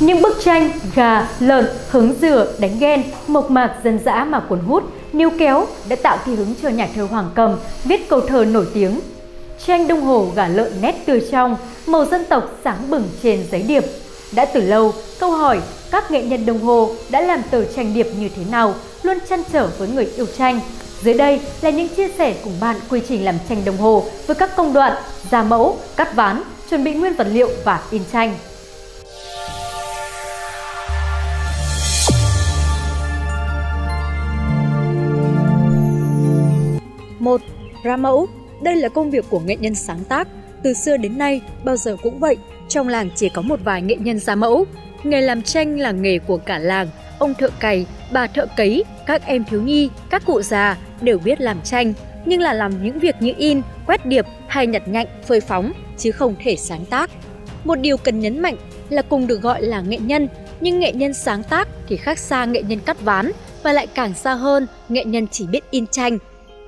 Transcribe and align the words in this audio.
Những 0.00 0.22
bức 0.22 0.36
tranh 0.44 0.70
gà, 0.94 1.28
lợn, 1.40 1.66
hứng 1.90 2.14
dừa, 2.20 2.52
đánh 2.58 2.78
ghen, 2.80 3.02
mộc 3.26 3.50
mạc 3.50 3.74
dân 3.84 3.98
dã 4.04 4.24
mà 4.24 4.40
cuốn 4.40 4.58
hút, 4.58 4.84
níu 5.12 5.30
kéo 5.38 5.66
đã 5.88 5.96
tạo 5.96 6.18
thi 6.24 6.34
hứng 6.34 6.54
cho 6.62 6.68
nhà 6.68 6.88
thơ 6.94 7.06
Hoàng 7.10 7.30
Cầm 7.34 7.56
viết 7.84 8.08
câu 8.08 8.20
thơ 8.20 8.44
nổi 8.44 8.66
tiếng. 8.74 9.00
Tranh 9.66 9.88
đồng 9.88 10.00
hồ 10.00 10.26
gà 10.34 10.48
lợn 10.48 10.72
nét 10.80 10.94
tươi 11.06 11.22
trong, 11.30 11.56
màu 11.86 12.04
dân 12.04 12.24
tộc 12.24 12.44
sáng 12.64 12.90
bừng 12.90 13.08
trên 13.22 13.44
giấy 13.50 13.62
điệp. 13.62 13.84
Đã 14.32 14.44
từ 14.44 14.60
lâu, 14.60 14.92
câu 15.20 15.30
hỏi 15.30 15.60
các 15.90 16.10
nghệ 16.10 16.22
nhân 16.22 16.46
đồng 16.46 16.60
hồ 16.60 16.90
đã 17.10 17.20
làm 17.20 17.42
tờ 17.50 17.64
tranh 17.64 17.94
điệp 17.94 18.06
như 18.18 18.28
thế 18.36 18.42
nào 18.50 18.74
luôn 19.02 19.18
chăn 19.28 19.42
trở 19.52 19.68
với 19.78 19.88
người 19.88 20.08
yêu 20.16 20.26
tranh. 20.38 20.60
Dưới 21.02 21.14
đây 21.14 21.40
là 21.62 21.70
những 21.70 21.88
chia 21.88 22.08
sẻ 22.18 22.34
cùng 22.44 22.52
bạn 22.60 22.76
quy 22.90 23.00
trình 23.08 23.24
làm 23.24 23.34
tranh 23.48 23.64
đồng 23.64 23.76
hồ 23.76 24.04
với 24.26 24.36
các 24.36 24.56
công 24.56 24.72
đoạn, 24.72 25.02
ra 25.30 25.42
mẫu, 25.42 25.78
cắt 25.96 26.14
ván, 26.14 26.42
chuẩn 26.70 26.84
bị 26.84 26.92
nguyên 26.92 27.14
vật 27.14 27.26
liệu 27.30 27.48
và 27.64 27.80
in 27.90 28.02
tranh. 28.12 28.34
1. 37.20 37.40
Ra 37.84 37.96
mẫu 37.96 38.26
Đây 38.62 38.76
là 38.76 38.88
công 38.88 39.10
việc 39.10 39.24
của 39.30 39.40
nghệ 39.40 39.56
nhân 39.56 39.74
sáng 39.74 40.04
tác. 40.04 40.28
Từ 40.62 40.74
xưa 40.74 40.96
đến 40.96 41.18
nay, 41.18 41.40
bao 41.64 41.76
giờ 41.76 41.96
cũng 42.02 42.18
vậy, 42.18 42.36
trong 42.68 42.88
làng 42.88 43.10
chỉ 43.14 43.28
có 43.28 43.42
một 43.42 43.60
vài 43.64 43.82
nghệ 43.82 43.96
nhân 43.96 44.18
ra 44.18 44.34
mẫu. 44.34 44.64
Nghề 45.02 45.20
làm 45.20 45.42
tranh 45.42 45.80
là 45.80 45.90
nghề 45.90 46.18
của 46.18 46.36
cả 46.36 46.58
làng, 46.58 46.88
ông 47.18 47.34
thợ 47.34 47.48
cày, 47.60 47.86
bà 48.12 48.26
thợ 48.26 48.46
cấy, 48.56 48.84
các 49.06 49.26
em 49.26 49.44
thiếu 49.44 49.62
nhi, 49.62 49.90
các 50.10 50.22
cụ 50.26 50.42
già 50.42 50.76
đều 51.00 51.18
biết 51.18 51.40
làm 51.40 51.60
tranh, 51.64 51.92
nhưng 52.24 52.40
là 52.40 52.52
làm 52.52 52.84
những 52.84 52.98
việc 52.98 53.14
như 53.20 53.32
in, 53.36 53.62
quét 53.86 54.06
điệp 54.06 54.26
hay 54.48 54.66
nhặt 54.66 54.88
nhạnh, 54.88 55.06
phơi 55.26 55.40
phóng, 55.40 55.72
chứ 55.98 56.12
không 56.12 56.34
thể 56.44 56.56
sáng 56.56 56.84
tác. 56.84 57.10
Một 57.64 57.74
điều 57.74 57.96
cần 57.96 58.20
nhấn 58.20 58.40
mạnh 58.40 58.56
là 58.88 59.02
cùng 59.02 59.26
được 59.26 59.42
gọi 59.42 59.62
là 59.62 59.80
nghệ 59.80 59.98
nhân, 59.98 60.28
nhưng 60.60 60.78
nghệ 60.78 60.92
nhân 60.92 61.14
sáng 61.14 61.42
tác 61.42 61.68
thì 61.88 61.96
khác 61.96 62.18
xa 62.18 62.44
nghệ 62.44 62.62
nhân 62.62 62.78
cắt 62.86 63.00
ván 63.00 63.32
và 63.62 63.72
lại 63.72 63.86
càng 63.86 64.14
xa 64.14 64.34
hơn 64.34 64.66
nghệ 64.88 65.04
nhân 65.04 65.26
chỉ 65.30 65.46
biết 65.46 65.70
in 65.70 65.86
tranh, 65.86 66.18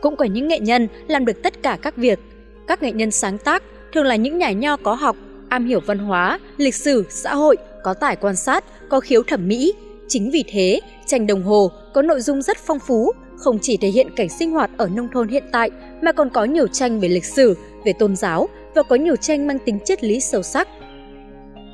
cũng 0.02 0.16
có 0.16 0.24
những 0.24 0.48
nghệ 0.48 0.58
nhân 0.58 0.88
làm 1.08 1.24
được 1.24 1.42
tất 1.42 1.62
cả 1.62 1.78
các 1.82 1.96
việc. 1.96 2.18
Các 2.66 2.82
nghệ 2.82 2.92
nhân 2.92 3.10
sáng 3.10 3.38
tác 3.38 3.62
thường 3.94 4.04
là 4.04 4.16
những 4.16 4.38
nhà 4.38 4.50
nho 4.50 4.76
có 4.76 4.94
học, 4.94 5.16
am 5.48 5.66
hiểu 5.66 5.80
văn 5.86 5.98
hóa, 5.98 6.38
lịch 6.56 6.74
sử, 6.74 7.04
xã 7.10 7.34
hội, 7.34 7.56
có 7.82 7.94
tài 7.94 8.16
quan 8.16 8.36
sát, 8.36 8.64
có 8.88 9.00
khiếu 9.00 9.22
thẩm 9.22 9.48
mỹ. 9.48 9.74
Chính 10.08 10.30
vì 10.30 10.44
thế, 10.48 10.80
tranh 11.06 11.26
đồng 11.26 11.42
hồ 11.42 11.70
có 11.94 12.02
nội 12.02 12.20
dung 12.20 12.42
rất 12.42 12.56
phong 12.66 12.78
phú, 12.78 13.12
không 13.36 13.58
chỉ 13.62 13.76
thể 13.76 13.88
hiện 13.88 14.06
cảnh 14.16 14.28
sinh 14.28 14.50
hoạt 14.50 14.70
ở 14.76 14.88
nông 14.88 15.08
thôn 15.12 15.28
hiện 15.28 15.44
tại 15.52 15.70
mà 16.02 16.12
còn 16.12 16.30
có 16.30 16.44
nhiều 16.44 16.66
tranh 16.66 17.00
về 17.00 17.08
lịch 17.08 17.24
sử, 17.24 17.56
về 17.84 17.92
tôn 17.98 18.16
giáo 18.16 18.48
và 18.74 18.82
có 18.82 18.96
nhiều 18.96 19.16
tranh 19.16 19.46
mang 19.46 19.58
tính 19.58 19.78
triết 19.84 20.04
lý 20.04 20.20
sâu 20.20 20.42
sắc. 20.42 20.68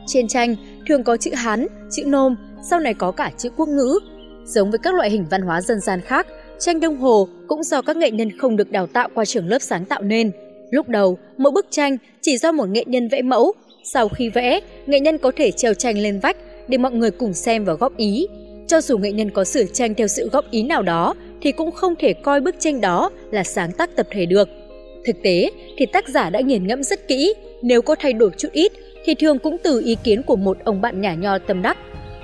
Trên 0.06 0.28
tranh 0.28 0.56
thường 0.88 1.04
có 1.04 1.16
chữ 1.16 1.30
Hán, 1.34 1.66
chữ 1.90 2.04
Nôm, 2.06 2.36
sau 2.70 2.80
này 2.80 2.94
có 2.94 3.10
cả 3.10 3.30
chữ 3.36 3.50
quốc 3.56 3.68
ngữ. 3.68 3.98
Giống 4.44 4.70
với 4.70 4.78
các 4.78 4.94
loại 4.94 5.10
hình 5.10 5.26
văn 5.30 5.42
hóa 5.42 5.60
dân 5.60 5.80
gian 5.80 6.00
khác, 6.00 6.26
Tranh 6.58 6.80
đồng 6.80 6.96
hồ 6.96 7.28
cũng 7.46 7.62
do 7.62 7.82
các 7.82 7.96
nghệ 7.96 8.10
nhân 8.10 8.38
không 8.38 8.56
được 8.56 8.70
đào 8.70 8.86
tạo 8.86 9.08
qua 9.14 9.24
trường 9.24 9.48
lớp 9.48 9.58
sáng 9.58 9.84
tạo 9.84 10.02
nên. 10.02 10.30
Lúc 10.70 10.88
đầu, 10.88 11.18
mỗi 11.36 11.52
bức 11.52 11.66
tranh 11.70 11.96
chỉ 12.20 12.36
do 12.36 12.52
một 12.52 12.68
nghệ 12.68 12.84
nhân 12.86 13.08
vẽ 13.08 13.22
mẫu. 13.22 13.52
Sau 13.84 14.08
khi 14.08 14.28
vẽ, 14.28 14.60
nghệ 14.86 15.00
nhân 15.00 15.18
có 15.18 15.32
thể 15.36 15.50
treo 15.50 15.74
tranh 15.74 15.98
lên 15.98 16.20
vách 16.20 16.36
để 16.68 16.78
mọi 16.78 16.92
người 16.92 17.10
cùng 17.10 17.32
xem 17.32 17.64
và 17.64 17.74
góp 17.74 17.96
ý. 17.96 18.26
Cho 18.66 18.80
dù 18.80 18.98
nghệ 18.98 19.12
nhân 19.12 19.30
có 19.30 19.44
sửa 19.44 19.64
tranh 19.64 19.94
theo 19.94 20.06
sự 20.06 20.28
góp 20.28 20.50
ý 20.50 20.62
nào 20.62 20.82
đó, 20.82 21.14
thì 21.40 21.52
cũng 21.52 21.70
không 21.70 21.94
thể 21.98 22.12
coi 22.12 22.40
bức 22.40 22.54
tranh 22.58 22.80
đó 22.80 23.10
là 23.30 23.44
sáng 23.44 23.72
tác 23.72 23.96
tập 23.96 24.06
thể 24.10 24.26
được. 24.26 24.48
Thực 25.06 25.16
tế 25.22 25.50
thì 25.76 25.86
tác 25.86 26.08
giả 26.08 26.30
đã 26.30 26.40
nghiền 26.40 26.66
ngẫm 26.66 26.82
rất 26.82 27.08
kỹ, 27.08 27.34
nếu 27.62 27.82
có 27.82 27.94
thay 27.94 28.12
đổi 28.12 28.30
chút 28.36 28.48
ít 28.52 28.72
thì 29.04 29.14
thường 29.14 29.38
cũng 29.38 29.56
từ 29.62 29.82
ý 29.84 29.96
kiến 30.04 30.22
của 30.22 30.36
một 30.36 30.58
ông 30.64 30.80
bạn 30.80 31.00
nhà 31.00 31.14
nho 31.14 31.38
tâm 31.38 31.62
đắc. 31.62 31.78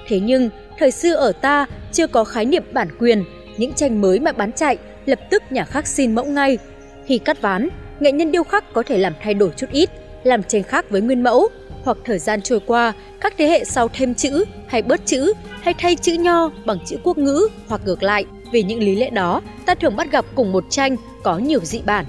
Thế 0.08 0.20
nhưng, 0.20 0.50
thời 0.78 0.90
xưa 0.90 1.14
ở 1.14 1.32
ta 1.32 1.66
chưa 1.92 2.06
có 2.06 2.24
khái 2.24 2.44
niệm 2.44 2.62
bản 2.72 2.88
quyền 3.00 3.24
những 3.56 3.72
tranh 3.72 4.00
mới 4.00 4.20
mà 4.20 4.32
bán 4.32 4.52
chạy, 4.52 4.78
lập 5.06 5.18
tức 5.30 5.42
nhà 5.50 5.64
khắc 5.64 5.86
xin 5.86 6.14
mẫu 6.14 6.24
ngay. 6.24 6.58
Khi 7.06 7.18
cắt 7.18 7.40
ván, 7.40 7.68
nghệ 8.00 8.12
nhân 8.12 8.32
điêu 8.32 8.44
khắc 8.44 8.72
có 8.72 8.82
thể 8.82 8.98
làm 8.98 9.12
thay 9.22 9.34
đổi 9.34 9.50
chút 9.56 9.66
ít, 9.72 9.90
làm 10.22 10.42
tranh 10.42 10.62
khác 10.62 10.90
với 10.90 11.00
nguyên 11.00 11.22
mẫu, 11.22 11.48
hoặc 11.84 11.98
thời 12.04 12.18
gian 12.18 12.42
trôi 12.42 12.60
qua, 12.66 12.92
các 13.20 13.34
thế 13.38 13.46
hệ 13.46 13.64
sau 13.64 13.88
thêm 13.88 14.14
chữ 14.14 14.44
hay 14.66 14.82
bớt 14.82 15.06
chữ 15.06 15.32
hay 15.60 15.74
thay 15.78 15.96
chữ 15.96 16.14
nho 16.14 16.50
bằng 16.64 16.78
chữ 16.86 16.96
quốc 17.02 17.18
ngữ 17.18 17.48
hoặc 17.68 17.80
ngược 17.84 18.02
lại. 18.02 18.24
Vì 18.52 18.62
những 18.62 18.78
lý 18.78 18.96
lẽ 18.96 19.10
đó, 19.10 19.40
ta 19.66 19.74
thường 19.74 19.96
bắt 19.96 20.12
gặp 20.12 20.24
cùng 20.34 20.52
một 20.52 20.64
tranh 20.70 20.96
có 21.22 21.38
nhiều 21.38 21.60
dị 21.60 21.80
bản. 21.86 22.04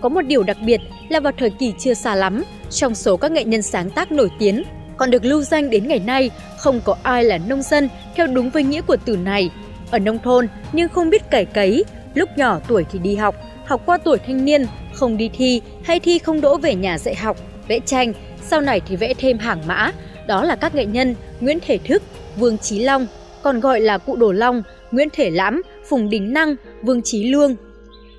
Có 0.00 0.08
một 0.08 0.20
điều 0.22 0.42
đặc 0.42 0.56
biệt 0.66 0.80
là 1.08 1.20
vào 1.20 1.32
thời 1.38 1.50
kỳ 1.50 1.72
chưa 1.78 1.94
xa 1.94 2.14
lắm, 2.14 2.44
trong 2.70 2.94
số 2.94 3.16
các 3.16 3.32
nghệ 3.32 3.44
nhân 3.44 3.62
sáng 3.62 3.90
tác 3.90 4.12
nổi 4.12 4.30
tiếng 4.38 4.62
còn 4.96 5.10
được 5.10 5.24
lưu 5.24 5.42
danh 5.42 5.70
đến 5.70 5.88
ngày 5.88 5.98
nay, 5.98 6.30
không 6.58 6.80
có 6.84 6.96
ai 7.02 7.24
là 7.24 7.38
nông 7.38 7.62
dân 7.62 7.88
theo 8.16 8.26
đúng 8.26 8.50
với 8.50 8.62
nghĩa 8.62 8.80
của 8.80 8.96
từ 9.04 9.16
này 9.16 9.50
ở 9.90 9.98
nông 9.98 10.18
thôn 10.18 10.48
nhưng 10.72 10.88
không 10.88 11.10
biết 11.10 11.30
cày 11.30 11.44
cấy, 11.44 11.84
lúc 12.14 12.28
nhỏ 12.36 12.60
tuổi 12.68 12.84
thì 12.92 12.98
đi 12.98 13.16
học, 13.16 13.34
học 13.64 13.82
qua 13.86 13.98
tuổi 13.98 14.18
thanh 14.26 14.44
niên, 14.44 14.66
không 14.94 15.16
đi 15.16 15.30
thi 15.32 15.60
hay 15.84 16.00
thi 16.00 16.18
không 16.18 16.40
đỗ 16.40 16.56
về 16.56 16.74
nhà 16.74 16.98
dạy 16.98 17.14
học, 17.14 17.36
vẽ 17.68 17.80
tranh, 17.86 18.12
sau 18.42 18.60
này 18.60 18.80
thì 18.88 18.96
vẽ 18.96 19.14
thêm 19.14 19.38
hàng 19.38 19.62
mã, 19.66 19.92
đó 20.26 20.44
là 20.44 20.56
các 20.56 20.74
nghệ 20.74 20.86
nhân 20.86 21.14
Nguyễn 21.40 21.58
Thể 21.66 21.78
Thức, 21.78 22.02
Vương 22.36 22.58
Chí 22.58 22.78
Long, 22.78 23.06
còn 23.42 23.60
gọi 23.60 23.80
là 23.80 23.98
cụ 23.98 24.16
Đồ 24.16 24.32
Long, 24.32 24.62
Nguyễn 24.90 25.08
Thể 25.12 25.30
Lãm, 25.30 25.62
Phùng 25.88 26.10
Đình 26.10 26.32
Năng, 26.32 26.56
Vương 26.82 27.02
Chí 27.02 27.30
Lương. 27.30 27.56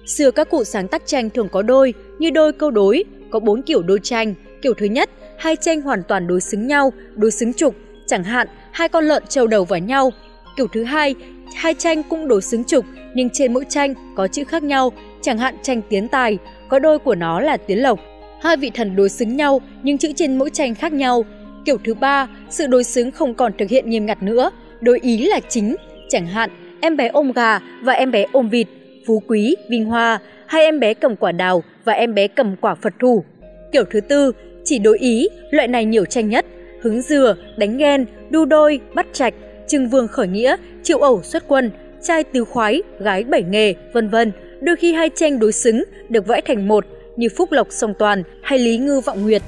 Xưa 0.05 0.31
các 0.31 0.49
cụ 0.49 0.63
sáng 0.63 0.87
tác 0.87 1.01
tranh 1.05 1.29
thường 1.29 1.49
có 1.49 1.61
đôi, 1.61 1.93
như 2.19 2.29
đôi 2.29 2.53
câu 2.53 2.71
đối, 2.71 3.03
có 3.31 3.39
bốn 3.39 3.61
kiểu 3.61 3.81
đôi 3.81 3.99
tranh. 4.03 4.33
Kiểu 4.61 4.73
thứ 4.73 4.85
nhất, 4.85 5.09
hai 5.37 5.55
tranh 5.55 5.81
hoàn 5.81 6.03
toàn 6.03 6.27
đối 6.27 6.41
xứng 6.41 6.67
nhau, 6.67 6.93
đối 7.15 7.31
xứng 7.31 7.53
trục, 7.53 7.75
chẳng 8.07 8.23
hạn 8.23 8.47
hai 8.71 8.89
con 8.89 9.05
lợn 9.05 9.23
trầu 9.29 9.47
đầu 9.47 9.65
vào 9.65 9.79
nhau. 9.79 10.11
Kiểu 10.57 10.67
thứ 10.73 10.83
hai, 10.83 11.15
hai 11.55 11.73
tranh 11.73 12.03
cũng 12.03 12.27
đối 12.27 12.41
xứng 12.41 12.63
trục 12.63 12.85
nhưng 13.13 13.29
trên 13.29 13.53
mỗi 13.53 13.65
tranh 13.69 13.93
có 14.15 14.27
chữ 14.27 14.43
khác 14.43 14.63
nhau, 14.63 14.91
chẳng 15.21 15.37
hạn 15.37 15.55
tranh 15.61 15.81
tiến 15.89 16.07
tài, 16.07 16.37
có 16.67 16.79
đôi 16.79 16.99
của 16.99 17.15
nó 17.15 17.39
là 17.39 17.57
tiến 17.57 17.81
lộc. 17.81 17.99
Hai 18.41 18.57
vị 18.57 18.71
thần 18.73 18.95
đối 18.95 19.09
xứng 19.09 19.37
nhau 19.37 19.61
nhưng 19.83 19.97
chữ 19.97 20.11
trên 20.15 20.37
mỗi 20.37 20.49
tranh 20.49 20.75
khác 20.75 20.93
nhau. 20.93 21.25
Kiểu 21.65 21.77
thứ 21.83 21.93
ba, 21.93 22.27
sự 22.49 22.67
đối 22.67 22.83
xứng 22.83 23.11
không 23.11 23.33
còn 23.33 23.51
thực 23.57 23.69
hiện 23.69 23.89
nghiêm 23.89 24.05
ngặt 24.05 24.23
nữa, 24.23 24.51
đối 24.81 24.99
ý 24.99 25.17
là 25.17 25.39
chính, 25.49 25.75
chẳng 26.09 26.25
hạn 26.25 26.49
em 26.81 26.97
bé 26.97 27.07
ôm 27.07 27.31
gà 27.31 27.59
và 27.81 27.93
em 27.93 28.11
bé 28.11 28.25
ôm 28.31 28.49
vịt, 28.49 28.67
phú 29.07 29.23
quý, 29.27 29.55
vinh 29.69 29.85
hoa, 29.85 30.19
hay 30.45 30.63
em 30.63 30.79
bé 30.79 30.93
cầm 30.93 31.15
quả 31.15 31.31
đào 31.31 31.63
và 31.85 31.93
em 31.93 32.13
bé 32.13 32.27
cầm 32.27 32.55
quả 32.61 32.75
Phật 32.75 32.93
thủ. 32.99 33.23
Kiểu 33.71 33.83
thứ 33.91 34.01
tư, 34.01 34.31
chỉ 34.63 34.79
đối 34.79 34.97
ý, 34.97 35.27
loại 35.51 35.67
này 35.67 35.85
nhiều 35.85 36.05
tranh 36.05 36.29
nhất, 36.29 36.45
hứng 36.81 37.01
dừa, 37.01 37.35
đánh 37.57 37.77
ghen, 37.77 38.05
đu 38.29 38.45
đôi, 38.45 38.79
bắt 38.93 39.07
trạch, 39.13 39.33
trưng 39.69 39.89
vương 39.89 40.07
khởi 40.07 40.27
nghĩa, 40.27 40.55
triệu 40.83 40.99
ẩu 40.99 41.23
xuất 41.23 41.43
quân, 41.47 41.71
trai 42.01 42.23
tứ 42.23 42.45
khoái, 42.45 42.81
gái 42.99 43.23
bảy 43.23 43.43
nghề, 43.43 43.73
vân 43.93 44.09
vân. 44.09 44.31
Đôi 44.61 44.75
khi 44.75 44.93
hai 44.93 45.09
tranh 45.15 45.39
đối 45.39 45.51
xứng 45.51 45.83
được 46.09 46.27
vẽ 46.27 46.41
thành 46.41 46.67
một 46.67 46.85
như 47.15 47.27
Phúc 47.37 47.51
Lộc 47.51 47.67
Song 47.69 47.93
Toàn 47.99 48.23
hay 48.41 48.59
Lý 48.59 48.77
Ngư 48.77 48.99
Vọng 48.99 49.23
Nguyệt. 49.23 49.41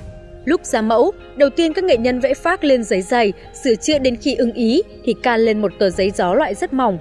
Lúc 0.45 0.65
ra 0.65 0.81
mẫu, 0.81 1.11
đầu 1.35 1.49
tiên 1.49 1.73
các 1.73 1.83
nghệ 1.83 1.97
nhân 1.97 2.19
vẽ 2.19 2.33
phác 2.33 2.63
lên 2.63 2.83
giấy 2.83 3.01
dày, 3.01 3.33
sửa 3.63 3.75
chữa 3.75 3.99
đến 3.99 4.15
khi 4.15 4.35
ưng 4.35 4.53
ý 4.53 4.81
thì 5.03 5.13
can 5.23 5.39
lên 5.39 5.61
một 5.61 5.71
tờ 5.79 5.89
giấy 5.89 6.11
gió 6.15 6.33
loại 6.33 6.55
rất 6.55 6.73
mỏng. 6.73 6.97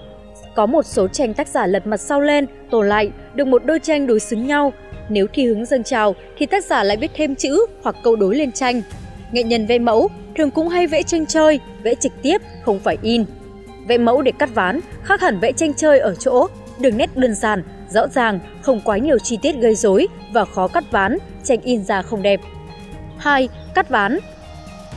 Có 0.56 0.66
một 0.66 0.86
số 0.86 1.08
tranh 1.08 1.34
tác 1.34 1.48
giả 1.48 1.66
lật 1.66 1.86
mặt 1.86 2.00
sau 2.00 2.20
lên, 2.20 2.46
tổ 2.70 2.82
lại, 2.82 3.10
được 3.34 3.46
một 3.46 3.64
đôi 3.64 3.78
tranh 3.78 4.06
đối 4.06 4.20
xứng 4.20 4.46
nhau. 4.46 4.72
Nếu 5.08 5.26
thi 5.32 5.46
hứng 5.46 5.66
dâng 5.66 5.82
trào 5.82 6.14
thì 6.38 6.46
tác 6.46 6.64
giả 6.64 6.84
lại 6.84 6.96
viết 6.96 7.10
thêm 7.14 7.34
chữ 7.34 7.66
hoặc 7.82 7.96
câu 8.04 8.16
đối 8.16 8.36
lên 8.36 8.52
tranh. 8.52 8.82
Nghệ 9.32 9.42
nhân 9.42 9.66
vẽ 9.66 9.78
mẫu 9.78 10.08
thường 10.40 10.50
cũng 10.50 10.68
hay 10.68 10.86
vẽ 10.86 11.02
tranh 11.02 11.26
chơi, 11.26 11.60
vẽ 11.82 11.94
trực 11.94 12.12
tiếp, 12.22 12.42
không 12.62 12.78
phải 12.78 12.98
in. 13.02 13.24
Vẽ 13.86 13.98
mẫu 13.98 14.22
để 14.22 14.32
cắt 14.38 14.50
ván 14.54 14.80
khác 15.02 15.20
hẳn 15.20 15.40
vẽ 15.40 15.52
tranh 15.52 15.74
chơi 15.74 15.98
ở 15.98 16.14
chỗ, 16.14 16.46
đường 16.78 16.96
nét 16.96 17.16
đơn 17.16 17.34
giản, 17.34 17.62
rõ 17.90 18.06
ràng, 18.08 18.40
không 18.62 18.80
quá 18.84 18.98
nhiều 18.98 19.18
chi 19.18 19.38
tiết 19.42 19.56
gây 19.56 19.74
rối 19.74 20.06
và 20.32 20.44
khó 20.44 20.68
cắt 20.68 20.84
ván, 20.90 21.18
tranh 21.44 21.60
in 21.60 21.84
ra 21.84 22.02
không 22.02 22.22
đẹp. 22.22 22.40
2. 23.18 23.48
Cắt 23.74 23.88
ván 23.88 24.18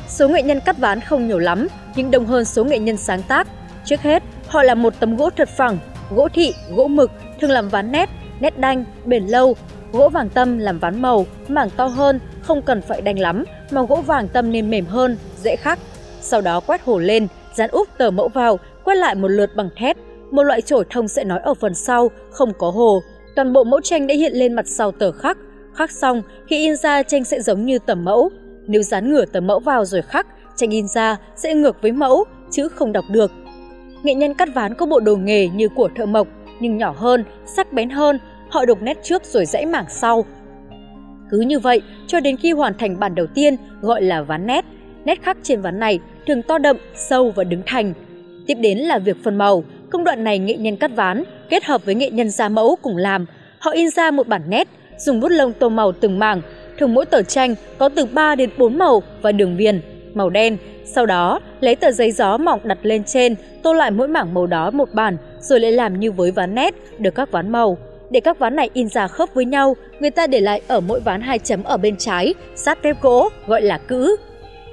Số 0.07 0.27
nghệ 0.27 0.43
nhân 0.43 0.59
cắt 0.65 0.77
ván 0.77 0.99
không 0.99 1.27
nhiều 1.27 1.39
lắm, 1.39 1.67
nhưng 1.95 2.11
đông 2.11 2.25
hơn 2.25 2.45
số 2.45 2.63
nghệ 2.63 2.79
nhân 2.79 2.97
sáng 2.97 3.23
tác. 3.23 3.47
Trước 3.85 4.01
hết, 4.01 4.23
họ 4.47 4.63
là 4.63 4.75
một 4.75 4.93
tấm 4.99 5.17
gỗ 5.17 5.29
thật 5.29 5.49
phẳng, 5.49 5.77
gỗ 6.15 6.27
thị, 6.33 6.53
gỗ 6.75 6.87
mực, 6.87 7.11
thường 7.41 7.51
làm 7.51 7.69
ván 7.69 7.91
nét, 7.91 8.09
nét 8.39 8.59
đanh, 8.59 8.85
bền 9.05 9.25
lâu. 9.27 9.55
Gỗ 9.93 10.09
vàng 10.09 10.29
tâm 10.29 10.57
làm 10.57 10.79
ván 10.79 11.01
màu, 11.01 11.25
mảng 11.47 11.69
to 11.69 11.85
hơn, 11.85 12.19
không 12.41 12.61
cần 12.61 12.81
phải 12.81 13.01
đanh 13.01 13.19
lắm, 13.19 13.43
mà 13.71 13.81
gỗ 13.83 13.95
vàng 13.95 14.27
tâm 14.27 14.51
nên 14.51 14.69
mềm 14.69 14.85
hơn, 14.85 15.17
dễ 15.43 15.55
khắc. 15.55 15.79
Sau 16.21 16.41
đó 16.41 16.59
quét 16.59 16.81
hồ 16.85 16.99
lên, 16.99 17.27
dán 17.55 17.69
úp 17.69 17.87
tờ 17.97 18.11
mẫu 18.11 18.27
vào, 18.27 18.59
quét 18.83 18.95
lại 18.95 19.15
một 19.15 19.27
lượt 19.27 19.49
bằng 19.55 19.69
thép. 19.75 19.97
Một 20.31 20.43
loại 20.43 20.61
chổi 20.61 20.85
thông 20.89 21.07
sẽ 21.07 21.23
nói 21.23 21.39
ở 21.43 21.53
phần 21.53 21.73
sau, 21.73 22.11
không 22.31 22.53
có 22.57 22.69
hồ. 22.69 23.01
Toàn 23.35 23.53
bộ 23.53 23.63
mẫu 23.63 23.81
tranh 23.81 24.07
đã 24.07 24.15
hiện 24.15 24.33
lên 24.33 24.53
mặt 24.53 24.67
sau 24.67 24.91
tờ 24.91 25.11
khắc. 25.11 25.37
Khắc 25.73 25.91
xong, 25.91 26.21
khi 26.47 26.57
in 26.57 26.75
ra 26.75 27.03
tranh 27.03 27.23
sẽ 27.23 27.41
giống 27.41 27.65
như 27.65 27.79
tờ 27.79 27.95
mẫu. 27.95 28.29
Nếu 28.67 28.81
dán 28.81 29.13
ngửa 29.13 29.25
tờ 29.25 29.39
mẫu 29.39 29.59
vào 29.59 29.85
rồi 29.85 30.01
khắc, 30.01 30.27
tranh 30.55 30.69
in 30.69 30.87
ra 30.87 31.17
sẽ 31.35 31.53
ngược 31.53 31.81
với 31.81 31.91
mẫu, 31.91 32.23
chứ 32.51 32.67
không 32.67 32.91
đọc 32.91 33.05
được. 33.09 33.31
Nghệ 34.03 34.13
nhân 34.13 34.33
cắt 34.33 34.49
ván 34.55 34.75
có 34.75 34.85
bộ 34.85 34.99
đồ 34.99 35.15
nghề 35.15 35.47
như 35.47 35.69
của 35.69 35.89
thợ 35.95 36.05
mộc, 36.05 36.27
nhưng 36.59 36.77
nhỏ 36.77 36.95
hơn, 36.97 37.23
sắc 37.45 37.73
bén 37.73 37.89
hơn, 37.89 38.19
họ 38.53 38.65
đục 38.65 38.81
nét 38.81 38.97
trước 39.03 39.25
rồi 39.25 39.45
dãy 39.45 39.65
mảng 39.65 39.85
sau. 39.89 40.25
Cứ 41.31 41.39
như 41.39 41.59
vậy, 41.59 41.81
cho 42.07 42.19
đến 42.19 42.37
khi 42.37 42.51
hoàn 42.51 42.73
thành 42.77 42.99
bản 42.99 43.15
đầu 43.15 43.27
tiên 43.27 43.55
gọi 43.81 44.01
là 44.01 44.21
ván 44.21 44.47
nét, 44.47 44.65
nét 45.05 45.23
khắc 45.23 45.37
trên 45.43 45.61
ván 45.61 45.79
này 45.79 45.99
thường 46.27 46.41
to 46.41 46.57
đậm, 46.57 46.77
sâu 46.95 47.31
và 47.35 47.43
đứng 47.43 47.61
thành. 47.65 47.93
Tiếp 48.47 48.55
đến 48.55 48.77
là 48.77 48.99
việc 48.99 49.17
phân 49.23 49.35
màu, 49.35 49.63
công 49.89 50.03
đoạn 50.03 50.23
này 50.23 50.39
nghệ 50.39 50.57
nhân 50.57 50.75
cắt 50.75 50.91
ván 50.95 51.23
kết 51.49 51.63
hợp 51.63 51.85
với 51.85 51.95
nghệ 51.95 52.09
nhân 52.09 52.29
ra 52.29 52.49
mẫu 52.49 52.75
cùng 52.81 52.97
làm. 52.97 53.25
Họ 53.59 53.71
in 53.71 53.89
ra 53.89 54.11
một 54.11 54.27
bản 54.27 54.41
nét, 54.47 54.67
dùng 54.97 55.19
bút 55.19 55.29
lông 55.29 55.53
tô 55.53 55.69
màu 55.69 55.91
từng 55.91 56.19
mảng, 56.19 56.41
thường 56.77 56.93
mỗi 56.93 57.05
tờ 57.05 57.23
tranh 57.23 57.55
có 57.77 57.89
từ 57.89 58.05
3 58.05 58.35
đến 58.35 58.49
4 58.57 58.77
màu 58.77 59.03
và 59.21 59.31
đường 59.31 59.57
viền 59.57 59.81
màu 60.13 60.29
đen. 60.29 60.57
Sau 60.85 61.05
đó, 61.05 61.39
lấy 61.59 61.75
tờ 61.75 61.91
giấy 61.91 62.11
gió 62.11 62.37
mỏng 62.37 62.59
đặt 62.63 62.77
lên 62.81 63.03
trên, 63.03 63.35
tô 63.63 63.73
lại 63.73 63.91
mỗi 63.91 64.07
mảng 64.07 64.33
màu 64.33 64.47
đó 64.47 64.71
một 64.71 64.89
bản, 64.93 65.17
rồi 65.39 65.59
lại 65.59 65.71
làm 65.71 65.99
như 65.99 66.11
với 66.11 66.31
ván 66.31 66.55
nét, 66.55 66.75
được 66.99 67.15
các 67.15 67.31
ván 67.31 67.51
màu. 67.51 67.77
Để 68.13 68.19
các 68.19 68.39
ván 68.39 68.55
này 68.55 68.69
in 68.73 68.89
ra 68.89 69.07
khớp 69.07 69.33
với 69.33 69.45
nhau, 69.45 69.75
người 69.99 70.11
ta 70.11 70.27
để 70.27 70.39
lại 70.39 70.61
ở 70.67 70.79
mỗi 70.79 70.99
ván 70.99 71.21
hai 71.21 71.39
chấm 71.39 71.63
ở 71.63 71.77
bên 71.77 71.95
trái, 71.97 72.33
sát 72.55 72.81
tép 72.81 73.01
gỗ, 73.01 73.29
gọi 73.47 73.61
là 73.61 73.77
cữ. 73.77 74.15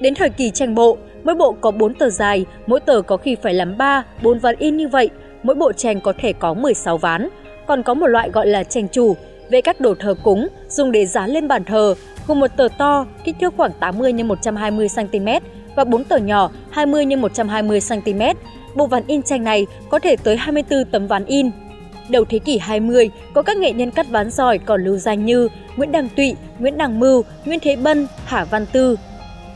Đến 0.01 0.15
thời 0.15 0.31
kỳ 0.31 0.51
tranh 0.51 0.75
bộ, 0.75 0.99
mỗi 1.25 1.35
bộ 1.35 1.53
có 1.61 1.71
4 1.71 1.95
tờ 1.95 2.11
dài, 2.11 2.47
mỗi 2.67 2.81
tờ 2.81 3.03
có 3.03 3.17
khi 3.17 3.37
phải 3.43 3.55
làm 3.55 3.79
3, 3.79 4.05
4 4.23 4.39
ván 4.39 4.57
in 4.59 4.77
như 4.77 4.89
vậy, 4.89 5.11
mỗi 5.43 5.55
bộ 5.55 5.73
tranh 5.73 6.01
có 6.01 6.13
thể 6.19 6.33
có 6.33 6.55
16 6.55 6.99
ván. 6.99 7.29
Còn 7.67 7.83
có 7.83 7.95
một 7.95 8.07
loại 8.07 8.31
gọi 8.31 8.47
là 8.47 8.65
tranh 8.65 8.89
chủ, 8.89 9.17
về 9.51 9.61
các 9.61 9.81
đồ 9.81 9.95
thờ 9.95 10.15
cúng, 10.23 10.49
dùng 10.69 10.93
để 10.93 11.07
dán 11.07 11.31
lên 11.31 11.49
bàn 11.49 11.65
thờ, 11.65 11.95
gồm 12.27 12.41
một 12.41 12.57
tờ 12.57 12.69
to, 12.79 13.07
kích 13.25 13.37
thước 13.41 13.55
khoảng 13.57 13.73
80 13.81 14.13
x 14.19 14.25
120 14.25 14.89
cm 14.97 15.29
và 15.77 15.85
4 15.85 16.05
tờ 16.05 16.17
nhỏ 16.17 16.51
20 16.71 17.07
x 17.11 17.19
120 17.19 17.81
cm. 17.89 18.23
Bộ 18.75 18.87
ván 18.87 19.03
in 19.07 19.23
tranh 19.23 19.45
này 19.45 19.67
có 19.91 19.99
thể 19.99 20.17
tới 20.17 20.37
24 20.37 20.85
tấm 20.85 21.07
ván 21.07 21.25
in. 21.25 21.51
Đầu 22.11 22.25
thế 22.25 22.39
kỷ 22.39 22.59
20, 22.59 23.11
có 23.35 23.43
các 23.43 23.57
nghệ 23.57 23.73
nhân 23.73 23.91
cắt 23.91 24.07
ván 24.11 24.31
giỏi 24.31 24.59
còn 24.59 24.85
lưu 24.85 24.97
danh 24.97 25.25
như 25.25 25.49
Nguyễn 25.77 25.93
Đăng 25.93 26.09
Tụy, 26.09 26.35
Nguyễn 26.59 26.79
Đăng 26.79 27.01
Mưu, 27.01 27.25
Nguyễn 27.45 27.61
Thế 27.61 27.77
Bân, 27.77 28.07
Hà 28.25 28.45
Văn 28.45 28.67
Tư. 28.73 28.97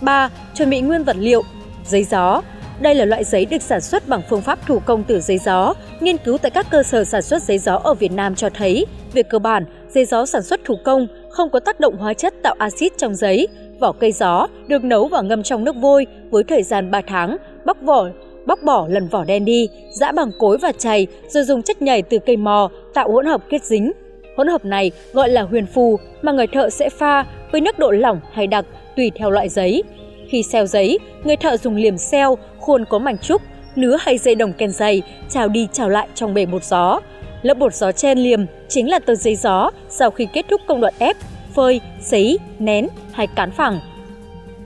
3. 0.00 0.30
Chuẩn 0.54 0.70
bị 0.70 0.80
nguyên 0.80 1.04
vật 1.04 1.16
liệu 1.18 1.42
Giấy 1.84 2.04
gió 2.04 2.42
đây 2.80 2.94
là 2.94 3.04
loại 3.04 3.24
giấy 3.24 3.44
được 3.44 3.62
sản 3.62 3.80
xuất 3.80 4.08
bằng 4.08 4.22
phương 4.28 4.40
pháp 4.40 4.66
thủ 4.66 4.78
công 4.78 5.04
từ 5.04 5.20
giấy 5.20 5.38
gió. 5.38 5.74
Nghiên 6.00 6.16
cứu 6.16 6.38
tại 6.38 6.50
các 6.50 6.66
cơ 6.70 6.82
sở 6.82 7.04
sản 7.04 7.22
xuất 7.22 7.42
giấy 7.42 7.58
gió 7.58 7.80
ở 7.84 7.94
Việt 7.94 8.12
Nam 8.12 8.34
cho 8.34 8.48
thấy, 8.54 8.86
về 9.12 9.22
cơ 9.22 9.38
bản, 9.38 9.64
giấy 9.88 10.04
gió 10.04 10.26
sản 10.26 10.42
xuất 10.42 10.60
thủ 10.64 10.76
công 10.84 11.06
không 11.30 11.50
có 11.50 11.60
tác 11.60 11.80
động 11.80 11.96
hóa 11.96 12.14
chất 12.14 12.34
tạo 12.42 12.54
axit 12.58 12.92
trong 12.98 13.14
giấy. 13.14 13.48
Vỏ 13.80 13.92
cây 13.92 14.12
gió 14.12 14.46
được 14.66 14.84
nấu 14.84 15.08
và 15.08 15.22
ngâm 15.22 15.42
trong 15.42 15.64
nước 15.64 15.76
vôi 15.76 16.06
với 16.30 16.44
thời 16.44 16.62
gian 16.62 16.90
3 16.90 17.00
tháng, 17.06 17.36
bóc 17.64 17.76
vỏ 17.82 18.08
bóc 18.46 18.62
bỏ 18.62 18.86
lần 18.88 19.08
vỏ 19.08 19.24
đen 19.24 19.44
đi, 19.44 19.68
giã 19.92 20.12
bằng 20.12 20.30
cối 20.38 20.58
và 20.58 20.72
chày 20.72 21.06
rồi 21.28 21.44
dùng 21.44 21.62
chất 21.62 21.82
nhảy 21.82 22.02
từ 22.02 22.18
cây 22.18 22.36
mò 22.36 22.70
tạo 22.94 23.12
hỗn 23.12 23.26
hợp 23.26 23.40
kết 23.50 23.64
dính. 23.64 23.92
Hỗn 24.36 24.48
hợp 24.48 24.64
này 24.64 24.90
gọi 25.12 25.28
là 25.28 25.42
huyền 25.42 25.66
phù 25.66 25.98
mà 26.22 26.32
người 26.32 26.46
thợ 26.46 26.70
sẽ 26.70 26.88
pha 26.88 27.24
với 27.52 27.60
nước 27.60 27.78
độ 27.78 27.90
lỏng 27.90 28.20
hay 28.32 28.46
đặc 28.46 28.64
tùy 28.96 29.10
theo 29.14 29.30
loại 29.30 29.48
giấy. 29.48 29.82
Khi 30.28 30.42
xeo 30.42 30.66
giấy, 30.66 30.98
người 31.24 31.36
thợ 31.36 31.56
dùng 31.56 31.76
liềm 31.76 31.98
xeo, 31.98 32.38
khuôn 32.58 32.84
có 32.84 32.98
mảnh 32.98 33.18
trúc, 33.18 33.42
nứa 33.76 33.96
hay 34.00 34.18
dây 34.18 34.34
đồng 34.34 34.52
ken 34.52 34.70
dày, 34.70 35.02
trào 35.30 35.48
đi 35.48 35.68
trào 35.72 35.88
lại 35.88 36.08
trong 36.14 36.34
bể 36.34 36.46
bột 36.46 36.64
gió. 36.64 37.00
Lớp 37.42 37.58
bột 37.58 37.74
gió 37.74 37.92
chen 37.92 38.18
liềm 38.18 38.40
chính 38.68 38.90
là 38.90 38.98
tờ 38.98 39.14
giấy 39.14 39.34
gió 39.34 39.70
sau 39.88 40.10
khi 40.10 40.26
kết 40.32 40.46
thúc 40.50 40.60
công 40.66 40.80
đoạn 40.80 40.94
ép, 40.98 41.16
phơi, 41.54 41.80
sấy, 42.00 42.38
nén 42.58 42.88
hay 43.12 43.26
cán 43.26 43.50
phẳng. 43.50 43.80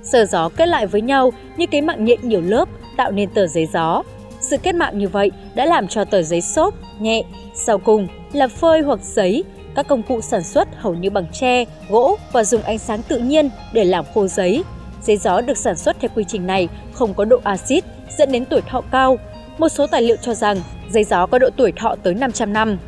Sờ 0.02 0.24
gió 0.24 0.48
kết 0.56 0.66
lại 0.66 0.86
với 0.86 1.00
nhau 1.00 1.32
như 1.56 1.66
cái 1.66 1.80
mạng 1.82 2.04
nhện 2.04 2.18
nhiều 2.22 2.40
lớp 2.40 2.68
tạo 2.98 3.10
nên 3.10 3.30
tờ 3.30 3.46
giấy 3.46 3.68
gió. 3.72 4.02
Sự 4.40 4.56
kết 4.56 4.74
mạng 4.74 4.98
như 4.98 5.08
vậy 5.08 5.30
đã 5.54 5.64
làm 5.64 5.88
cho 5.88 6.04
tờ 6.04 6.22
giấy 6.22 6.40
xốp, 6.40 6.74
nhẹ. 7.00 7.22
Sau 7.54 7.78
cùng 7.78 8.08
là 8.32 8.48
phơi 8.48 8.80
hoặc 8.80 9.00
giấy. 9.02 9.44
Các 9.74 9.88
công 9.88 10.02
cụ 10.02 10.20
sản 10.20 10.42
xuất 10.42 10.68
hầu 10.76 10.94
như 10.94 11.10
bằng 11.10 11.26
tre, 11.32 11.64
gỗ 11.90 12.16
và 12.32 12.44
dùng 12.44 12.62
ánh 12.62 12.78
sáng 12.78 13.02
tự 13.08 13.18
nhiên 13.18 13.50
để 13.72 13.84
làm 13.84 14.04
khô 14.14 14.26
giấy. 14.26 14.64
Giấy 15.02 15.16
gió 15.16 15.40
được 15.40 15.56
sản 15.56 15.76
xuất 15.76 15.96
theo 16.00 16.10
quy 16.14 16.24
trình 16.28 16.46
này 16.46 16.68
không 16.92 17.14
có 17.14 17.24
độ 17.24 17.40
axit, 17.44 17.84
dẫn 18.18 18.32
đến 18.32 18.44
tuổi 18.44 18.60
thọ 18.60 18.80
cao. 18.80 19.18
Một 19.58 19.68
số 19.68 19.86
tài 19.86 20.02
liệu 20.02 20.16
cho 20.16 20.34
rằng 20.34 20.60
giấy 20.90 21.04
gió 21.04 21.26
có 21.26 21.38
độ 21.38 21.48
tuổi 21.56 21.72
thọ 21.72 21.94
tới 22.02 22.14
500 22.14 22.52
năm. 22.52 22.78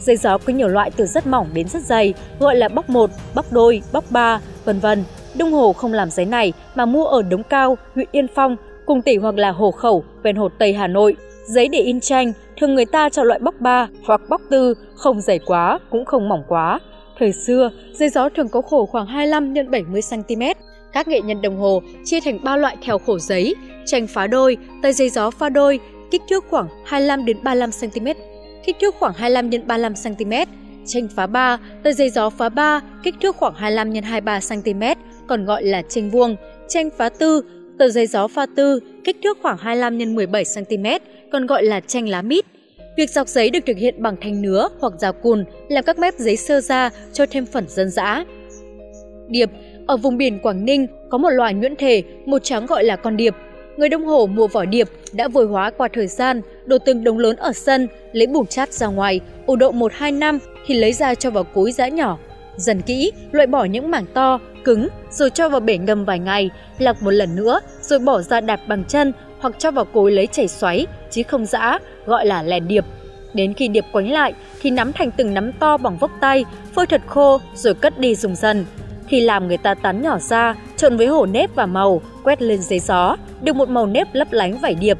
Giấy 0.00 0.16
gió 0.16 0.38
có 0.38 0.52
nhiều 0.52 0.68
loại 0.68 0.90
từ 0.90 1.06
rất 1.06 1.26
mỏng 1.26 1.48
đến 1.52 1.68
rất 1.68 1.82
dày, 1.82 2.14
gọi 2.38 2.56
là 2.56 2.68
bóc 2.68 2.90
một, 2.90 3.10
bóc 3.34 3.46
đôi, 3.50 3.82
bóc 3.92 4.04
ba, 4.10 4.40
vân 4.64 4.80
vân. 4.80 5.04
Đông 5.34 5.52
Hồ 5.52 5.72
không 5.72 5.92
làm 5.92 6.10
giấy 6.10 6.26
này 6.26 6.52
mà 6.74 6.86
mua 6.86 7.04
ở 7.04 7.22
Đống 7.22 7.42
Cao, 7.42 7.78
huyện 7.94 8.08
Yên 8.12 8.26
Phong, 8.34 8.56
cùng 8.90 9.02
tỷ 9.02 9.16
hoặc 9.16 9.34
là 9.34 9.50
Hồ 9.50 9.70
Khẩu, 9.70 10.04
ven 10.22 10.36
hồ 10.36 10.48
Tây 10.58 10.72
Hà 10.72 10.86
Nội. 10.86 11.16
Giấy 11.44 11.68
để 11.68 11.78
in 11.78 12.00
tranh, 12.00 12.32
thường 12.56 12.74
người 12.74 12.86
ta 12.86 13.08
cho 13.08 13.24
loại 13.24 13.38
bóc 13.38 13.54
ba 13.60 13.88
hoặc 14.04 14.20
bóc 14.28 14.40
tư, 14.50 14.74
không 14.94 15.20
dày 15.20 15.38
quá, 15.38 15.78
cũng 15.90 16.04
không 16.04 16.28
mỏng 16.28 16.42
quá. 16.48 16.80
Thời 17.18 17.32
xưa, 17.32 17.70
giấy 17.92 18.08
gió 18.08 18.28
thường 18.28 18.48
có 18.48 18.62
khổ 18.62 18.86
khoảng 18.86 19.06
25 19.06 19.54
x 19.54 19.58
70 19.70 20.00
cm, 20.10 20.42
các 20.92 21.08
nghệ 21.08 21.20
nhân 21.20 21.42
đồng 21.42 21.56
hồ 21.56 21.82
chia 22.04 22.20
thành 22.20 22.38
ba 22.44 22.56
loại 22.56 22.76
theo 22.82 22.98
khổ 22.98 23.18
giấy, 23.18 23.54
tranh 23.86 24.06
phá 24.06 24.26
đôi, 24.26 24.56
tay 24.82 24.92
giấy 24.92 25.08
gió 25.10 25.30
pha 25.30 25.48
đôi, 25.48 25.80
kích 26.10 26.22
thước 26.30 26.44
khoảng 26.50 26.68
25 26.84 27.24
đến 27.24 27.36
35 27.42 27.70
cm, 27.80 28.06
kích 28.64 28.76
thước 28.80 28.94
khoảng 28.98 29.12
25 29.16 29.50
x 29.50 29.54
35 29.66 29.94
cm, 30.04 30.32
tranh 30.86 31.08
phá 31.16 31.26
3, 31.26 31.58
tờ 31.82 31.92
giấy 31.92 32.10
gió 32.10 32.30
phá 32.30 32.48
3, 32.48 32.80
kích 33.02 33.14
thước 33.22 33.36
khoảng 33.36 33.54
25 33.54 33.92
x 33.92 34.04
23 34.04 34.40
cm, 34.48 35.02
còn 35.26 35.44
gọi 35.44 35.62
là 35.64 35.82
tranh 35.82 36.10
vuông, 36.10 36.36
tranh 36.68 36.88
phá 36.96 37.08
4, 37.20 37.40
tờ 37.80 37.88
giấy 37.88 38.06
gió 38.06 38.28
pha 38.28 38.46
tư, 38.56 38.80
kích 39.04 39.16
thước 39.24 39.38
khoảng 39.42 39.58
25 39.58 40.00
x 40.00 40.02
17 40.06 40.44
cm, 40.54 40.86
còn 41.32 41.46
gọi 41.46 41.64
là 41.64 41.80
tranh 41.80 42.08
lá 42.08 42.22
mít. 42.22 42.44
Việc 42.96 43.10
dọc 43.10 43.28
giấy 43.28 43.50
được 43.50 43.58
thực 43.66 43.76
hiện 43.76 44.02
bằng 44.02 44.16
thanh 44.20 44.42
nứa 44.42 44.68
hoặc 44.80 44.92
rào 44.98 45.12
cùn 45.12 45.44
làm 45.68 45.84
các 45.84 45.98
mép 45.98 46.14
giấy 46.18 46.36
sơ 46.36 46.60
ra 46.60 46.90
cho 47.12 47.26
thêm 47.26 47.46
phần 47.46 47.64
dân 47.68 47.90
dã. 47.90 48.24
Điệp 49.28 49.50
ở 49.86 49.96
vùng 49.96 50.16
biển 50.16 50.38
Quảng 50.38 50.64
Ninh 50.64 50.86
có 51.10 51.18
một 51.18 51.30
loài 51.30 51.54
nhuyễn 51.54 51.76
thể, 51.76 52.02
một 52.26 52.44
trắng 52.44 52.66
gọi 52.66 52.84
là 52.84 52.96
con 52.96 53.16
điệp. 53.16 53.34
Người 53.76 53.88
Đông 53.88 54.04
Hồ 54.04 54.26
mua 54.26 54.46
vỏ 54.46 54.64
điệp 54.64 54.88
đã 55.12 55.28
vôi 55.28 55.46
hóa 55.46 55.70
qua 55.70 55.88
thời 55.92 56.06
gian, 56.06 56.40
đổ 56.66 56.78
từng 56.78 57.04
đống 57.04 57.18
lớn 57.18 57.36
ở 57.36 57.52
sân, 57.52 57.88
lấy 58.12 58.26
bùn 58.26 58.46
chát 58.46 58.72
ra 58.72 58.86
ngoài, 58.86 59.20
ủ 59.46 59.56
độ 59.56 59.72
1-2 59.72 60.18
năm 60.18 60.38
thì 60.66 60.74
lấy 60.74 60.92
ra 60.92 61.14
cho 61.14 61.30
vào 61.30 61.44
cối 61.44 61.72
giã 61.72 61.88
nhỏ. 61.88 62.18
Dần 62.60 62.82
kỹ, 62.82 63.12
loại 63.32 63.46
bỏ 63.46 63.64
những 63.64 63.90
mảng 63.90 64.06
to, 64.14 64.38
cứng 64.64 64.88
rồi 65.10 65.30
cho 65.30 65.48
vào 65.48 65.60
bể 65.60 65.78
ngâm 65.78 66.04
vài 66.04 66.18
ngày, 66.18 66.50
lọc 66.78 67.02
một 67.02 67.10
lần 67.10 67.36
nữa 67.36 67.60
rồi 67.80 67.98
bỏ 67.98 68.20
ra 68.20 68.40
đạp 68.40 68.60
bằng 68.68 68.84
chân 68.84 69.12
hoặc 69.38 69.54
cho 69.58 69.70
vào 69.70 69.84
cối 69.84 70.10
lấy 70.10 70.26
chảy 70.26 70.48
xoáy 70.48 70.86
chứ 71.10 71.22
không 71.22 71.46
giã, 71.46 71.78
gọi 72.06 72.26
là 72.26 72.42
lèn 72.42 72.68
điệp. 72.68 72.84
Đến 73.34 73.54
khi 73.54 73.68
điệp 73.68 73.84
quánh 73.92 74.12
lại 74.12 74.34
thì 74.60 74.70
nắm 74.70 74.92
thành 74.92 75.10
từng 75.10 75.34
nắm 75.34 75.52
to 75.52 75.76
bằng 75.76 75.96
vốc 75.96 76.10
tay, 76.20 76.44
phơi 76.74 76.86
thật 76.86 77.02
khô 77.06 77.40
rồi 77.54 77.74
cất 77.74 77.98
đi 77.98 78.14
dùng 78.14 78.34
dần. 78.34 78.64
Khi 79.08 79.20
làm 79.20 79.48
người 79.48 79.58
ta 79.58 79.74
tán 79.74 80.02
nhỏ 80.02 80.18
ra, 80.18 80.54
trộn 80.76 80.96
với 80.96 81.06
hổ 81.06 81.26
nếp 81.26 81.54
và 81.54 81.66
màu, 81.66 82.02
quét 82.24 82.42
lên 82.42 82.62
giấy 82.62 82.78
gió, 82.78 83.16
được 83.42 83.56
một 83.56 83.68
màu 83.68 83.86
nếp 83.86 84.08
lấp 84.12 84.32
lánh 84.32 84.58
vải 84.58 84.74
điệp. 84.74 84.98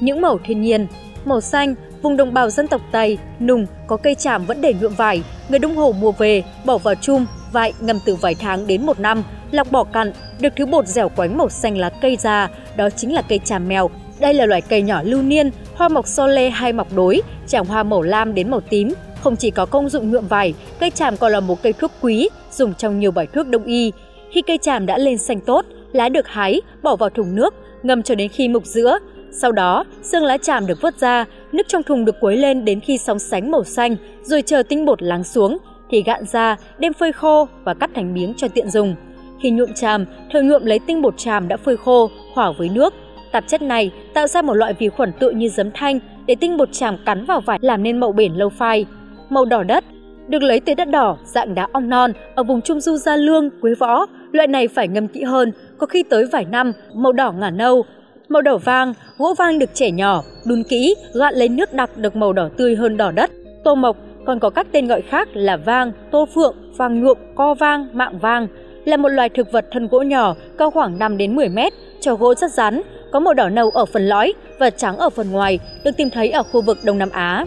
Những 0.00 0.20
màu 0.20 0.38
thiên 0.44 0.60
nhiên, 0.60 0.86
màu 1.24 1.40
xanh, 1.40 1.74
vùng 2.02 2.16
đồng 2.16 2.34
bào 2.34 2.50
dân 2.50 2.68
tộc 2.68 2.80
Tây, 2.92 3.18
nùng, 3.40 3.66
có 3.86 3.96
cây 3.96 4.14
tràm 4.14 4.44
vẫn 4.46 4.60
để 4.60 4.74
nhuộm 4.80 4.94
vải, 4.94 5.22
người 5.48 5.58
Đông 5.58 5.76
Hồ 5.76 5.92
mua 5.92 6.12
về, 6.12 6.42
bỏ 6.64 6.78
vào 6.78 6.94
chum, 6.94 7.26
vải 7.52 7.72
ngâm 7.80 7.98
từ 8.04 8.14
vài 8.14 8.34
tháng 8.34 8.66
đến 8.66 8.86
một 8.86 9.00
năm, 9.00 9.22
lọc 9.50 9.72
bỏ 9.72 9.84
cặn, 9.84 10.12
được 10.40 10.52
thứ 10.56 10.66
bột 10.66 10.86
dẻo 10.86 11.08
quánh 11.08 11.38
màu 11.38 11.48
xanh 11.48 11.78
lá 11.78 11.90
cây 12.00 12.16
ra, 12.16 12.48
đó 12.76 12.90
chính 12.90 13.12
là 13.12 13.22
cây 13.22 13.40
tràm 13.44 13.68
mèo. 13.68 13.90
Đây 14.20 14.34
là 14.34 14.46
loại 14.46 14.60
cây 14.60 14.82
nhỏ 14.82 15.02
lưu 15.04 15.22
niên, 15.22 15.50
hoa 15.74 15.88
mọc 15.88 16.06
so 16.06 16.26
lê 16.26 16.50
hay 16.50 16.72
mọc 16.72 16.88
đối, 16.94 17.22
tràng 17.46 17.64
hoa 17.64 17.82
màu 17.82 18.02
lam 18.02 18.34
đến 18.34 18.50
màu 18.50 18.60
tím, 18.60 18.92
không 19.20 19.36
chỉ 19.36 19.50
có 19.50 19.66
công 19.66 19.88
dụng 19.88 20.10
nhuộm 20.10 20.26
vải, 20.26 20.54
cây 20.80 20.90
tràm 20.90 21.16
còn 21.16 21.32
là 21.32 21.40
một 21.40 21.62
cây 21.62 21.72
thuốc 21.72 21.92
quý, 22.00 22.28
dùng 22.52 22.74
trong 22.74 22.98
nhiều 22.98 23.10
bài 23.10 23.26
thuốc 23.34 23.46
đông 23.46 23.64
y. 23.64 23.92
Khi 24.30 24.42
cây 24.42 24.58
tràm 24.58 24.86
đã 24.86 24.98
lên 24.98 25.18
xanh 25.18 25.40
tốt, 25.40 25.64
lá 25.92 26.08
được 26.08 26.26
hái, 26.28 26.60
bỏ 26.82 26.96
vào 26.96 27.10
thùng 27.10 27.34
nước, 27.34 27.54
ngâm 27.82 28.02
cho 28.02 28.14
đến 28.14 28.28
khi 28.28 28.48
mục 28.48 28.66
giữa. 28.66 28.98
Sau 29.42 29.52
đó, 29.52 29.84
xương 30.02 30.24
lá 30.24 30.36
tràm 30.42 30.66
được 30.66 30.80
vớt 30.80 30.98
ra, 31.00 31.24
nước 31.52 31.68
trong 31.68 31.82
thùng 31.82 32.04
được 32.04 32.16
quấy 32.20 32.36
lên 32.36 32.64
đến 32.64 32.80
khi 32.80 32.98
sóng 32.98 33.18
sánh 33.18 33.50
màu 33.50 33.64
xanh, 33.64 33.96
rồi 34.22 34.42
chờ 34.42 34.62
tinh 34.62 34.84
bột 34.84 35.02
lắng 35.02 35.24
xuống, 35.24 35.58
thì 35.90 36.02
gạn 36.02 36.24
ra, 36.24 36.56
đem 36.78 36.92
phơi 36.92 37.12
khô 37.12 37.48
và 37.64 37.74
cắt 37.74 37.90
thành 37.94 38.14
miếng 38.14 38.34
cho 38.36 38.48
tiện 38.48 38.70
dùng. 38.70 38.94
Khi 39.42 39.50
nhuộm 39.50 39.72
tràm, 39.74 40.04
thường 40.32 40.48
nhuộm 40.48 40.64
lấy 40.64 40.78
tinh 40.86 41.02
bột 41.02 41.14
tràm 41.16 41.48
đã 41.48 41.56
phơi 41.56 41.76
khô, 41.76 42.10
hòa 42.34 42.52
với 42.58 42.68
nước. 42.68 42.94
Tạp 43.32 43.48
chất 43.48 43.62
này 43.62 43.92
tạo 44.14 44.26
ra 44.26 44.42
một 44.42 44.54
loại 44.54 44.72
vi 44.72 44.88
khuẩn 44.88 45.12
tự 45.20 45.30
như 45.30 45.48
giấm 45.48 45.70
thanh 45.74 45.98
để 46.26 46.34
tinh 46.34 46.56
bột 46.56 46.72
tràm 46.72 46.96
cắn 47.06 47.24
vào 47.24 47.40
vải 47.40 47.58
làm 47.62 47.82
nên 47.82 48.00
màu 48.00 48.12
bền 48.12 48.34
lâu 48.34 48.48
phai 48.48 48.86
màu 49.30 49.44
đỏ 49.44 49.62
đất, 49.62 49.84
được 50.28 50.42
lấy 50.42 50.60
từ 50.60 50.74
đất 50.74 50.88
đỏ 50.90 51.16
dạng 51.24 51.54
đá 51.54 51.68
ong 51.72 51.88
non 51.88 52.12
ở 52.34 52.42
vùng 52.42 52.60
trung 52.60 52.80
du 52.80 52.96
Gia 52.96 53.16
Lương, 53.16 53.50
Quế 53.60 53.74
Võ. 53.74 54.06
Loại 54.32 54.48
này 54.48 54.68
phải 54.68 54.88
ngâm 54.88 55.08
kỹ 55.08 55.22
hơn, 55.22 55.52
có 55.78 55.86
khi 55.86 56.02
tới 56.02 56.26
vài 56.32 56.44
năm, 56.44 56.72
màu 56.94 57.12
đỏ 57.12 57.32
ngả 57.32 57.50
nâu. 57.50 57.84
Màu 58.28 58.42
đỏ 58.42 58.58
vang, 58.58 58.94
gỗ 59.18 59.34
vang 59.38 59.58
được 59.58 59.70
trẻ 59.74 59.90
nhỏ, 59.90 60.22
đun 60.44 60.62
kỹ, 60.62 60.94
gạn 61.14 61.34
lấy 61.34 61.48
nước 61.48 61.72
đặc 61.72 61.96
được 61.96 62.16
màu 62.16 62.32
đỏ 62.32 62.48
tươi 62.56 62.76
hơn 62.76 62.96
đỏ 62.96 63.10
đất. 63.10 63.30
Tô 63.64 63.74
mộc 63.74 63.96
còn 64.26 64.40
có 64.40 64.50
các 64.50 64.66
tên 64.72 64.86
gọi 64.86 65.02
khác 65.02 65.28
là 65.32 65.56
vang, 65.56 65.92
tô 66.10 66.28
phượng, 66.34 66.56
vang 66.76 67.00
nhuộm, 67.00 67.18
co 67.34 67.54
vang, 67.54 67.88
mạng 67.92 68.18
vang 68.18 68.46
là 68.84 68.96
một 68.96 69.08
loài 69.08 69.28
thực 69.28 69.52
vật 69.52 69.66
thân 69.70 69.88
gỗ 69.88 70.02
nhỏ 70.02 70.34
cao 70.58 70.70
khoảng 70.70 70.98
5 70.98 71.16
đến 71.16 71.36
10 71.36 71.48
mét, 71.48 71.72
cho 72.00 72.14
gỗ 72.14 72.34
rất 72.34 72.52
rắn, 72.52 72.82
có 73.12 73.20
màu 73.20 73.34
đỏ 73.34 73.48
nâu 73.48 73.70
ở 73.70 73.84
phần 73.84 74.06
lõi 74.06 74.34
và 74.58 74.70
trắng 74.70 74.96
ở 74.96 75.10
phần 75.10 75.30
ngoài, 75.30 75.58
được 75.84 75.96
tìm 75.96 76.10
thấy 76.10 76.30
ở 76.30 76.42
khu 76.42 76.60
vực 76.60 76.78
Đông 76.84 76.98
Nam 76.98 77.10
Á. 77.10 77.46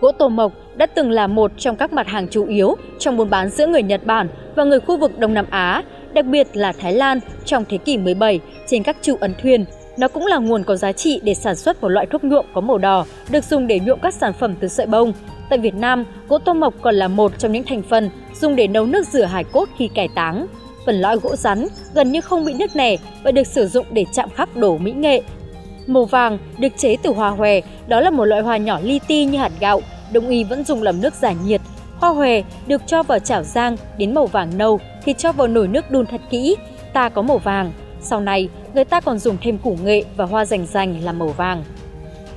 Gỗ 0.00 0.12
tô 0.12 0.28
mộc 0.28 0.52
đã 0.76 0.86
từng 0.86 1.10
là 1.10 1.26
một 1.26 1.52
trong 1.58 1.76
các 1.76 1.92
mặt 1.92 2.06
hàng 2.06 2.28
chủ 2.28 2.46
yếu 2.46 2.74
trong 2.98 3.16
buôn 3.16 3.30
bán 3.30 3.50
giữa 3.50 3.66
người 3.66 3.82
Nhật 3.82 4.06
Bản 4.06 4.28
và 4.54 4.64
người 4.64 4.80
khu 4.80 4.96
vực 4.96 5.18
Đông 5.18 5.34
Nam 5.34 5.46
Á. 5.50 5.82
đặc 6.12 6.26
biệt 6.26 6.46
là 6.52 6.72
Thái 6.72 6.92
Lan 6.92 7.20
trong 7.44 7.64
thế 7.68 7.76
kỷ 7.76 7.96
17 7.96 8.40
trên 8.66 8.82
các 8.82 8.96
trụ 9.02 9.16
ấn 9.20 9.34
thuyền. 9.42 9.64
Nó 9.96 10.08
cũng 10.08 10.26
là 10.26 10.38
nguồn 10.38 10.64
có 10.64 10.76
giá 10.76 10.92
trị 10.92 11.20
để 11.22 11.34
sản 11.34 11.56
xuất 11.56 11.82
một 11.82 11.88
loại 11.88 12.06
thuốc 12.06 12.24
nhuộm 12.24 12.46
có 12.54 12.60
màu 12.60 12.78
đỏ, 12.78 13.04
được 13.30 13.44
dùng 13.44 13.66
để 13.66 13.80
nhuộm 13.80 13.98
các 14.02 14.14
sản 14.14 14.32
phẩm 14.32 14.54
từ 14.60 14.68
sợi 14.68 14.86
bông. 14.86 15.12
Tại 15.50 15.58
Việt 15.58 15.74
Nam, 15.74 16.04
gỗ 16.28 16.38
tô 16.38 16.54
mộc 16.54 16.74
còn 16.82 16.94
là 16.94 17.08
một 17.08 17.38
trong 17.38 17.52
những 17.52 17.64
thành 17.64 17.82
phần 17.82 18.10
dùng 18.40 18.56
để 18.56 18.66
nấu 18.66 18.86
nước 18.86 19.06
rửa 19.08 19.24
hải 19.24 19.44
cốt 19.44 19.68
khi 19.78 19.88
cải 19.88 20.08
táng. 20.14 20.46
Phần 20.86 21.00
lõi 21.00 21.16
gỗ 21.16 21.36
rắn 21.36 21.66
gần 21.94 22.12
như 22.12 22.20
không 22.20 22.44
bị 22.44 22.54
nứt 22.54 22.76
nẻ 22.76 22.96
và 23.22 23.30
được 23.30 23.46
sử 23.46 23.66
dụng 23.66 23.86
để 23.90 24.04
chạm 24.12 24.30
khắc 24.30 24.56
đổ 24.56 24.78
mỹ 24.78 24.92
nghệ. 24.92 25.22
Màu 25.86 26.04
vàng 26.04 26.38
được 26.58 26.72
chế 26.76 26.96
từ 27.02 27.10
hoa 27.10 27.30
hòe, 27.30 27.60
đó 27.86 28.00
là 28.00 28.10
một 28.10 28.24
loại 28.24 28.42
hoa 28.42 28.56
nhỏ 28.56 28.78
li 28.82 29.00
ti 29.06 29.24
như 29.24 29.38
hạt 29.38 29.52
gạo, 29.60 29.80
đông 30.12 30.28
y 30.28 30.44
vẫn 30.44 30.64
dùng 30.64 30.82
làm 30.82 31.00
nước 31.00 31.14
giải 31.14 31.36
nhiệt. 31.44 31.60
Hoa 31.96 32.10
hòe 32.10 32.42
được 32.66 32.82
cho 32.86 33.02
vào 33.02 33.18
chảo 33.18 33.42
rang 33.42 33.76
đến 33.98 34.14
màu 34.14 34.26
vàng 34.26 34.58
nâu 34.58 34.80
thì 35.04 35.14
cho 35.18 35.32
vào 35.32 35.48
nồi 35.48 35.68
nước 35.68 35.90
đun 35.90 36.06
thật 36.06 36.20
kỹ, 36.30 36.56
ta 36.92 37.08
có 37.08 37.22
màu 37.22 37.38
vàng. 37.38 37.72
Sau 38.00 38.20
này, 38.20 38.48
người 38.74 38.84
ta 38.84 39.00
còn 39.00 39.18
dùng 39.18 39.36
thêm 39.42 39.58
củ 39.58 39.76
nghệ 39.84 40.04
và 40.16 40.24
hoa 40.24 40.44
rành 40.44 40.66
rành 40.66 41.04
làm 41.04 41.18
màu 41.18 41.28
vàng. 41.28 41.64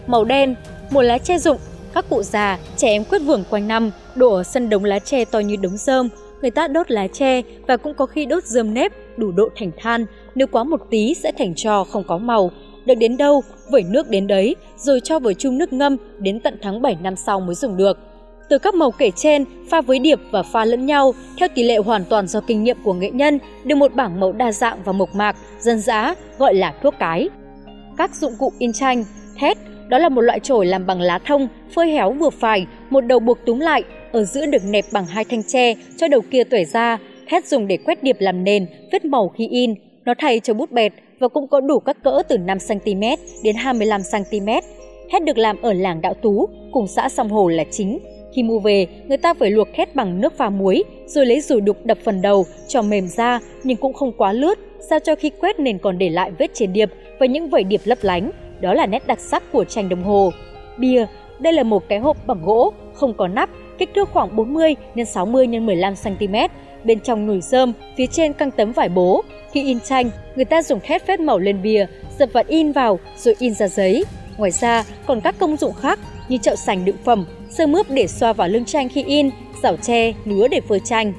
Màu 0.08 0.24
đen, 0.24 0.56
một 0.90 1.02
lá 1.02 1.18
tre 1.18 1.38
rụng, 1.38 1.58
các 1.94 2.06
cụ 2.10 2.24
già, 2.24 2.60
trẻ 2.78 2.88
em 2.88 3.04
quyết 3.04 3.20
vườn 3.20 3.44
quanh 3.50 3.68
năm, 3.68 3.92
đổ 4.16 4.34
ở 4.34 4.44
sân 4.44 4.70
đống 4.70 4.84
lá 4.84 5.00
tre 5.00 5.26
to 5.26 5.40
như 5.40 5.56
đống 5.56 5.78
rơm. 5.78 6.10
Người 6.42 6.52
ta 6.52 6.68
đốt 6.68 6.92
lá 6.92 7.08
tre 7.08 7.42
và 7.68 7.78
cũng 7.78 7.94
có 7.94 8.06
khi 8.06 8.26
đốt 8.26 8.44
rơm 8.44 8.74
nếp 8.74 8.92
đủ 9.18 9.32
độ 9.32 9.50
thành 9.56 9.72
than, 9.78 10.06
nếu 10.36 10.48
quá 10.48 10.64
một 10.64 10.82
tí 10.90 11.14
sẽ 11.14 11.32
thành 11.38 11.56
trò 11.56 11.84
không 11.84 12.04
có 12.04 12.18
màu. 12.18 12.52
Được 12.86 12.96
đến 12.96 13.18
đâu, 13.18 13.44
vẩy 13.72 13.84
nước 13.84 14.10
đến 14.10 14.28
đấy, 14.28 14.56
rồi 14.78 15.00
cho 15.04 15.20
vào 15.20 15.34
chung 15.34 15.58
nước 15.58 15.74
ngâm 15.74 15.98
đến 16.20 16.40
tận 16.40 16.58
tháng 16.62 16.82
7 16.82 16.98
năm 17.02 17.16
sau 17.16 17.40
mới 17.40 17.56
dùng 17.56 17.78
được. 17.78 17.98
Từ 18.50 18.58
các 18.58 18.76
màu 18.76 18.92
kể 18.92 19.12
trên, 19.16 19.46
pha 19.70 19.82
với 19.82 20.00
điệp 20.00 20.20
và 20.32 20.44
pha 20.44 20.66
lẫn 20.66 20.86
nhau 20.86 21.14
theo 21.40 21.50
tỷ 21.56 21.64
lệ 21.64 21.78
hoàn 21.78 22.06
toàn 22.06 22.28
do 22.28 22.42
kinh 22.42 22.64
nghiệm 22.64 22.78
của 22.84 22.94
nghệ 22.94 23.12
nhân, 23.12 23.40
được 23.64 23.76
một 23.76 23.94
bảng 23.96 24.20
mẫu 24.20 24.32
đa 24.32 24.52
dạng 24.52 24.78
và 24.86 24.92
mộc 24.92 25.16
mạc, 25.16 25.36
dân 25.60 25.80
dã, 25.80 26.16
gọi 26.38 26.54
là 26.54 26.74
thuốc 26.84 26.94
cái. 27.00 27.30
Các 27.98 28.16
dụng 28.16 28.34
cụ 28.40 28.52
in 28.60 28.74
tranh, 28.74 29.04
thét, 29.40 29.58
đó 29.88 29.98
là 29.98 30.10
một 30.10 30.22
loại 30.22 30.40
chổi 30.40 30.66
làm 30.66 30.86
bằng 30.86 31.02
lá 31.02 31.20
thông, 31.20 31.48
phơi 31.76 31.92
héo 31.92 32.12
vừa 32.12 32.30
phải, 32.30 32.66
một 32.90 33.02
đầu 33.02 33.20
buộc 33.20 33.38
túm 33.46 33.60
lại, 33.60 33.84
ở 34.12 34.24
giữa 34.24 34.46
được 34.46 34.62
nẹp 34.66 34.86
bằng 34.92 35.06
hai 35.06 35.26
thanh 35.26 35.44
tre 35.44 35.74
cho 35.98 36.08
đầu 36.08 36.22
kia 36.32 36.44
tuẩy 36.44 36.66
ra. 36.66 36.98
Thét 37.28 37.48
dùng 37.48 37.68
để 37.68 37.78
quét 37.78 38.04
điệp 38.04 38.18
làm 38.20 38.44
nền, 38.44 38.66
vết 38.92 39.06
màu 39.06 39.30
khi 39.30 39.48
in. 39.48 39.76
Nó 40.06 40.14
thay 40.18 40.40
cho 40.40 40.54
bút 40.54 40.72
bẹt 40.72 40.94
và 41.20 41.28
cũng 41.28 41.48
có 41.48 41.62
đủ 41.62 41.80
các 41.80 42.04
cỡ 42.04 42.22
từ 42.28 42.38
5cm 42.38 43.18
đến 43.44 43.56
25cm. 43.56 44.62
Thét 45.12 45.24
được 45.24 45.38
làm 45.38 45.62
ở 45.62 45.74
làng 45.74 46.02
Đạo 46.02 46.14
Tú, 46.14 46.50
cùng 46.72 46.88
xã 46.88 47.10
Song 47.10 47.30
Hồ 47.30 47.48
là 47.48 47.64
chính. 47.72 48.00
Khi 48.36 48.44
mua 48.44 48.60
về, 48.60 48.88
người 49.08 49.18
ta 49.18 49.34
phải 49.34 49.52
luộc 49.52 49.68
khét 49.74 49.96
bằng 49.96 50.22
nước 50.22 50.38
pha 50.38 50.50
muối, 50.50 50.84
rồi 51.06 51.26
lấy 51.26 51.42
rủi 51.42 51.62
đục 51.62 51.78
đập 51.86 51.98
phần 52.04 52.22
đầu, 52.22 52.46
cho 52.68 52.82
mềm 52.82 53.08
ra 53.08 53.40
nhưng 53.64 53.78
cũng 53.78 53.94
không 53.94 54.12
quá 54.18 54.32
lướt, 54.32 54.60
sao 54.90 55.00
cho 55.00 55.16
khi 55.16 55.30
quét 55.30 55.60
nền 55.60 55.78
còn 55.78 55.98
để 55.98 56.10
lại 56.10 56.32
vết 56.38 56.52
trên 56.54 56.74
điệp 56.74 56.90
và 57.20 57.26
những 57.26 57.50
vảy 57.50 57.64
điệp 57.64 57.82
lấp 57.84 57.98
lánh. 58.02 58.32
Đó 58.62 58.74
là 58.74 58.86
nét 58.86 59.08
đặc 59.08 59.20
sắc 59.20 59.44
của 59.52 59.64
tranh 59.64 59.90
đồng 59.90 60.04
hồ. 60.04 60.32
Bia, 60.78 61.06
đây 61.40 61.54
là 61.54 61.64
một 61.64 61.84
cái 61.90 62.00
hộp 62.00 62.28
bằng 62.28 62.42
gỗ, 62.46 62.74
không 62.94 63.14
có 63.14 63.28
nắp, 63.28 63.50
kích 63.78 63.90
thước 63.96 64.10
khoảng 64.10 64.36
40 64.36 64.76
x 64.96 65.00
60 65.08 65.48
x 65.48 65.62
15 65.62 65.94
cm, 66.04 66.36
bên 66.84 67.00
trong 67.00 67.28
nổi 67.28 67.42
rơm, 67.42 67.74
phía 67.98 68.08
trên 68.08 68.34
căng 68.34 68.52
tấm 68.52 68.72
vải 68.72 68.90
bố. 68.90 69.24
Khi 69.52 69.64
in 69.64 69.80
tranh, 69.80 70.10
người 70.36 70.46
ta 70.46 70.62
dùng 70.62 70.80
khét 70.80 71.06
phết 71.06 71.20
màu 71.20 71.40
lên 71.40 71.62
bìa, 71.62 71.86
dập 72.20 72.30
và 72.34 72.44
in 72.48 72.72
vào 72.72 73.00
rồi 73.18 73.36
in 73.40 73.54
ra 73.54 73.68
giấy. 73.68 74.04
Ngoài 74.38 74.52
ra, 74.52 74.84
còn 75.06 75.22
các 75.22 75.36
công 75.40 75.58
dụng 75.58 75.74
khác 75.74 76.00
như 76.30 76.38
chậu 76.38 76.56
sành 76.56 76.86
đựng 76.86 76.98
phẩm, 77.04 77.26
sơ 77.58 77.68
mướp 77.68 77.90
để 77.90 78.08
xoa 78.08 78.34
vào 78.34 78.48
lưng 78.48 78.66
tranh 78.66 78.90
khi 78.90 79.04
in, 79.04 79.30
rảo 79.64 79.78
tre, 79.78 80.14
nứa 80.26 80.48
để 80.48 80.62
phơi 80.62 80.80
tranh. 80.80 81.14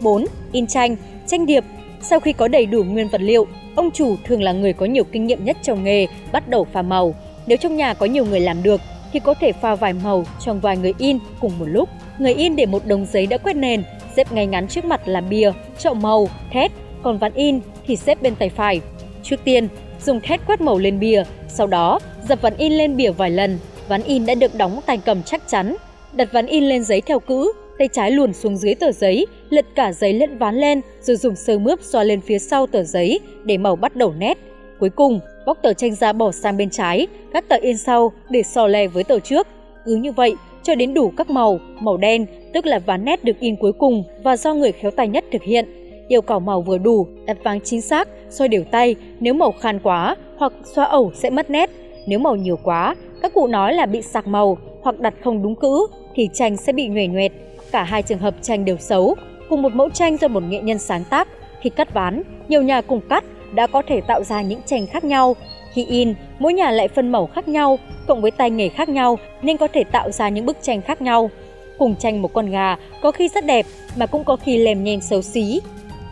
4. 0.00 0.24
In 0.52 0.66
tranh, 0.66 0.96
tranh 1.26 1.46
điệp. 1.46 1.64
Sau 2.02 2.20
khi 2.20 2.32
có 2.32 2.48
đầy 2.48 2.66
đủ 2.66 2.84
nguyên 2.84 3.08
vật 3.08 3.20
liệu, 3.20 3.46
ông 3.74 3.90
chủ 3.90 4.16
thường 4.24 4.42
là 4.42 4.52
người 4.52 4.72
có 4.72 4.86
nhiều 4.86 5.04
kinh 5.04 5.26
nghiệm 5.26 5.44
nhất 5.44 5.56
trong 5.62 5.84
nghề, 5.84 6.06
bắt 6.32 6.48
đầu 6.48 6.66
pha 6.72 6.82
màu. 6.82 7.14
Nếu 7.46 7.58
trong 7.58 7.76
nhà 7.76 7.94
có 7.94 8.06
nhiều 8.06 8.24
người 8.24 8.40
làm 8.40 8.62
được, 8.62 8.80
thì 9.12 9.20
có 9.20 9.34
thể 9.34 9.52
pha 9.52 9.74
vài 9.74 9.92
màu 9.92 10.24
trong 10.40 10.60
vài 10.60 10.76
người 10.76 10.94
in 10.98 11.18
cùng 11.40 11.58
một 11.58 11.66
lúc. 11.68 11.88
Người 12.18 12.34
in 12.34 12.56
để 12.56 12.66
một 12.66 12.86
đồng 12.86 13.06
giấy 13.12 13.26
đã 13.26 13.38
quét 13.38 13.56
nền, 13.56 13.82
xếp 14.16 14.32
ngay 14.32 14.46
ngắn 14.46 14.68
trước 14.68 14.84
mặt 14.84 15.08
là 15.08 15.20
bìa, 15.20 15.52
chậu 15.78 15.94
màu, 15.94 16.28
thét, 16.50 16.72
còn 17.02 17.18
ván 17.18 17.34
in 17.34 17.60
thì 17.86 17.96
xếp 17.96 18.22
bên 18.22 18.34
tay 18.34 18.48
phải. 18.48 18.80
Trước 19.22 19.44
tiên, 19.44 19.68
dùng 20.04 20.20
thét 20.20 20.40
quét 20.46 20.60
màu 20.60 20.78
lên 20.78 21.00
bìa, 21.00 21.22
sau 21.48 21.66
đó 21.66 21.98
dập 22.28 22.42
ván 22.42 22.56
in 22.56 22.72
lên 22.72 22.96
bìa 22.96 23.10
vài 23.10 23.30
lần. 23.30 23.58
Ván 23.88 24.02
in 24.02 24.26
đã 24.26 24.34
được 24.34 24.54
đóng 24.54 24.80
tay 24.86 24.98
cầm 25.04 25.22
chắc 25.22 25.48
chắn. 25.48 25.76
Đặt 26.12 26.32
ván 26.32 26.46
in 26.46 26.64
lên 26.64 26.84
giấy 26.84 27.00
theo 27.00 27.20
cữ, 27.20 27.52
tay 27.78 27.88
trái 27.92 28.10
luồn 28.10 28.32
xuống 28.32 28.56
dưới 28.56 28.74
tờ 28.74 28.92
giấy, 28.92 29.26
lật 29.50 29.66
cả 29.74 29.92
giấy 29.92 30.12
lẫn 30.12 30.38
ván 30.38 30.54
lên 30.56 30.80
rồi 31.00 31.16
dùng 31.16 31.36
sơ 31.36 31.58
mướp 31.58 31.82
xoa 31.82 32.04
lên 32.04 32.20
phía 32.20 32.38
sau 32.38 32.66
tờ 32.66 32.82
giấy 32.82 33.20
để 33.44 33.58
màu 33.58 33.76
bắt 33.76 33.96
đầu 33.96 34.12
nét. 34.18 34.38
Cuối 34.80 34.90
cùng, 34.90 35.20
bóc 35.46 35.58
tờ 35.62 35.72
tranh 35.72 35.94
ra 35.94 36.12
bỏ 36.12 36.32
sang 36.32 36.56
bên 36.56 36.70
trái, 36.70 37.06
các 37.32 37.48
tờ 37.48 37.56
in 37.56 37.76
sau 37.76 38.12
để 38.30 38.42
so 38.42 38.66
le 38.66 38.86
với 38.86 39.04
tờ 39.04 39.20
trước. 39.20 39.46
Cứ 39.84 39.94
như 39.94 40.12
vậy, 40.12 40.34
cho 40.62 40.74
đến 40.74 40.94
đủ 40.94 41.12
các 41.16 41.30
màu, 41.30 41.60
màu 41.80 41.96
đen, 41.96 42.26
tức 42.54 42.66
là 42.66 42.78
ván 42.78 43.04
nét 43.04 43.24
được 43.24 43.40
in 43.40 43.56
cuối 43.56 43.72
cùng 43.72 44.04
và 44.22 44.36
do 44.36 44.54
người 44.54 44.72
khéo 44.72 44.90
tay 44.90 45.08
nhất 45.08 45.24
thực 45.32 45.42
hiện. 45.42 45.64
Yêu 46.08 46.22
cầu 46.22 46.40
màu 46.40 46.60
vừa 46.60 46.78
đủ, 46.78 47.06
đặt 47.26 47.36
váng 47.42 47.60
chính 47.60 47.80
xác, 47.80 48.08
xoay 48.30 48.48
đều 48.48 48.64
tay, 48.64 48.94
nếu 49.20 49.34
màu 49.34 49.52
khan 49.52 49.78
quá 49.78 50.16
hoặc 50.36 50.52
xoa 50.74 50.84
ẩu 50.84 51.12
sẽ 51.14 51.30
mất 51.30 51.50
nét. 51.50 51.70
Nếu 52.06 52.18
màu 52.18 52.36
nhiều 52.36 52.58
quá, 52.62 52.94
các 53.22 53.34
cụ 53.34 53.46
nói 53.46 53.74
là 53.74 53.86
bị 53.86 54.02
sạc 54.02 54.26
màu 54.26 54.58
hoặc 54.82 55.00
đặt 55.00 55.14
không 55.24 55.42
đúng 55.42 55.54
cữ 55.54 55.86
thì 56.14 56.28
tranh 56.34 56.56
sẽ 56.56 56.72
bị 56.72 56.88
nhuề 56.88 57.06
nhuệt. 57.06 57.32
Cả 57.72 57.82
hai 57.82 58.02
trường 58.02 58.18
hợp 58.18 58.34
tranh 58.42 58.64
đều 58.64 58.76
xấu. 58.76 59.14
Cùng 59.48 59.62
một 59.62 59.74
mẫu 59.74 59.90
tranh 59.90 60.16
do 60.16 60.28
một 60.28 60.42
nghệ 60.42 60.60
nhân 60.60 60.78
sáng 60.78 61.04
tác, 61.04 61.28
khi 61.60 61.70
cắt 61.70 61.94
ván, 61.94 62.22
nhiều 62.48 62.62
nhà 62.62 62.80
cùng 62.80 63.00
cắt 63.08 63.24
đã 63.54 63.66
có 63.66 63.82
thể 63.86 64.00
tạo 64.00 64.22
ra 64.22 64.42
những 64.42 64.60
tranh 64.66 64.86
khác 64.86 65.04
nhau. 65.04 65.36
Khi 65.72 65.84
in, 65.84 66.14
mỗi 66.38 66.52
nhà 66.52 66.70
lại 66.70 66.88
phân 66.88 67.12
màu 67.12 67.26
khác 67.26 67.48
nhau, 67.48 67.78
cộng 68.06 68.20
với 68.20 68.30
tay 68.30 68.50
nghề 68.50 68.68
khác 68.68 68.88
nhau 68.88 69.18
nên 69.42 69.56
có 69.56 69.68
thể 69.72 69.84
tạo 69.84 70.10
ra 70.10 70.28
những 70.28 70.46
bức 70.46 70.56
tranh 70.62 70.82
khác 70.82 71.02
nhau. 71.02 71.30
Cùng 71.78 71.96
tranh 71.96 72.22
một 72.22 72.32
con 72.32 72.50
gà 72.50 72.76
có 73.02 73.10
khi 73.10 73.28
rất 73.28 73.46
đẹp 73.46 73.66
mà 73.96 74.06
cũng 74.06 74.24
có 74.24 74.36
khi 74.36 74.58
lèm 74.58 74.84
nhem 74.84 75.00
xấu 75.00 75.22
xí. 75.22 75.60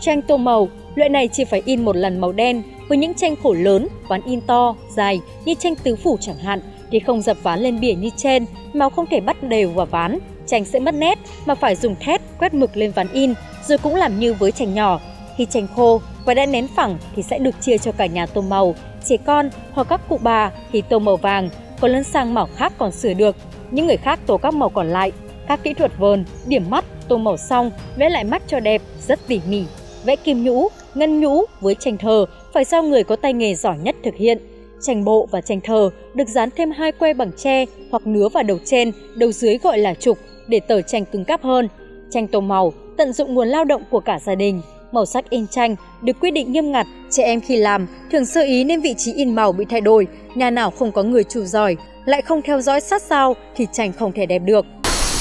Tranh 0.01 0.23
tô 0.23 0.37
màu, 0.37 0.69
loại 0.95 1.11
này 1.11 1.29
chỉ 1.29 1.45
phải 1.45 1.63
in 1.65 1.85
một 1.85 1.97
lần 1.97 2.19
màu 2.21 2.33
đen 2.33 2.63
với 2.89 2.99
những 2.99 3.15
tranh 3.15 3.37
khổ 3.43 3.53
lớn, 3.53 3.89
ván 4.09 4.21
in 4.27 4.41
to, 4.41 4.77
dài 4.97 5.21
như 5.45 5.55
tranh 5.55 5.75
tứ 5.75 5.97
phủ 5.97 6.17
chẳng 6.21 6.37
hạn 6.37 6.61
thì 6.91 6.99
không 6.99 7.23
dập 7.23 7.37
ván 7.43 7.61
lên 7.61 7.81
bìa 7.81 7.95
như 7.95 8.11
trên, 8.17 8.47
màu 8.73 8.91
không 8.91 9.07
thể 9.07 9.21
bắt 9.21 9.43
đều 9.43 9.71
vào 9.71 9.87
ván, 9.87 10.19
tranh 10.47 10.65
sẽ 10.65 10.79
mất 10.79 10.95
nét 10.95 11.19
mà 11.47 11.55
phải 11.55 11.77
dùng 11.77 11.95
thép 12.01 12.23
quét 12.39 12.55
mực 12.55 12.77
lên 12.77 12.91
ván 12.91 13.09
in, 13.13 13.35
rồi 13.67 13.79
cũng 13.79 13.95
làm 13.95 14.21
như 14.21 14.35
với 14.35 14.53
tranh 14.53 14.75
nhỏ. 14.75 15.01
Khi 15.37 15.47
tranh 15.51 15.67
khô 15.77 16.01
và 16.25 16.35
đã 16.35 16.47
nén 16.47 16.69
phẳng 16.77 16.99
thì 17.17 17.23
sẽ 17.23 17.39
được 17.39 17.61
chia 17.61 17.79
cho 17.79 17.93
cả 17.93 18.07
nhà 18.07 18.27
tô 18.27 18.41
màu, 18.41 18.75
trẻ 19.05 19.17
con 19.17 19.51
hoặc 19.73 19.87
các 19.91 20.01
cụ 20.09 20.19
bà 20.23 20.53
thì 20.73 20.83
tô 20.83 20.99
màu 20.99 21.17
vàng, 21.17 21.49
còn 21.81 21.91
lấn 21.91 22.05
sang 22.05 22.35
màu 22.35 22.49
khác 22.57 22.73
còn 22.79 22.93
sửa 22.93 23.13
được. 23.13 23.37
Những 23.71 23.87
người 23.87 23.97
khác 23.97 24.21
tô 24.27 24.37
các 24.37 24.55
màu 24.55 24.69
còn 24.69 24.89
lại. 24.89 25.13
Các 25.49 25.63
kỹ 25.63 25.75
thuật 25.75 25.99
vờn, 25.99 26.25
điểm 26.47 26.71
mắt, 26.71 26.85
tô 27.09 27.17
màu 27.17 27.37
xong, 27.37 27.71
vẽ 27.97 28.09
lại 28.09 28.25
mắt 28.25 28.43
cho 28.47 28.61
đẹp, 28.61 28.83
rất 29.07 29.21
tỉ 29.27 29.41
mỉ. 29.49 29.65
Vẽ 30.05 30.17
kim 30.17 30.45
nhũ, 30.45 30.69
ngân 30.95 31.21
nhũ 31.21 31.43
với 31.61 31.75
tranh 31.75 31.99
thờ 31.99 32.27
phải 32.55 32.65
do 32.65 32.83
người 32.83 33.05
có 33.05 33.17
tay 33.17 33.33
nghề 33.33 33.55
giỏi 33.55 33.79
nhất 33.79 33.97
thực 34.05 34.15
hiện. 34.15 34.39
Tranh 34.87 35.05
bộ 35.05 35.29
và 35.31 35.41
tranh 35.41 35.61
thờ 35.61 35.91
được 36.15 36.29
dán 36.29 36.49
thêm 36.57 36.71
hai 36.71 36.93
que 36.93 37.15
bằng 37.15 37.31
tre 37.37 37.65
hoặc 37.91 38.07
nứa 38.07 38.29
vào 38.29 38.43
đầu 38.43 38.59
trên, 38.65 38.93
đầu 39.17 39.33
dưới 39.33 39.59
gọi 39.59 39.79
là 39.79 39.95
trục 39.95 40.19
để 40.49 40.61
tờ 40.61 40.83
tranh 40.83 41.05
cứng 41.05 41.25
cáp 41.25 41.43
hơn. 41.43 41.69
Tranh 42.11 42.27
tô 42.29 42.41
màu 42.41 42.73
tận 42.97 43.13
dụng 43.13 43.35
nguồn 43.35 43.49
lao 43.49 43.65
động 43.65 43.83
của 43.91 44.01
cả 44.01 44.19
gia 44.19 44.35
đình. 44.35 44.63
Màu 44.93 45.07
sắc 45.07 45.31
in 45.31 45.47
tranh 45.47 45.77
được 46.03 46.13
quy 46.21 46.31
định 46.31 46.53
nghiêm 46.53 46.73
ngặt, 46.73 46.87
trẻ 47.11 47.23
em 47.25 47.41
khi 47.41 47.57
làm 47.57 47.87
thường 48.13 48.25
sơ 48.25 48.43
ý 48.43 48.65
nên 48.65 48.81
vị 48.81 48.95
trí 48.99 49.13
in 49.13 49.35
màu 49.35 49.53
bị 49.53 49.65
thay 49.65 49.81
đổi, 49.81 50.07
nhà 50.35 50.51
nào 50.51 50.71
không 50.71 50.93
có 50.93 51.03
người 51.03 51.25
chủ 51.25 51.45
giỏi, 51.45 51.77
lại 52.05 52.23
không 52.23 52.43
theo 52.43 52.61
dõi 52.61 52.81
sát 52.81 53.03
sao 53.03 53.35
thì 53.57 53.67
tranh 53.73 53.93
không 53.93 54.13
thể 54.13 54.27
đẹp 54.27 54.39
được. 54.39 54.67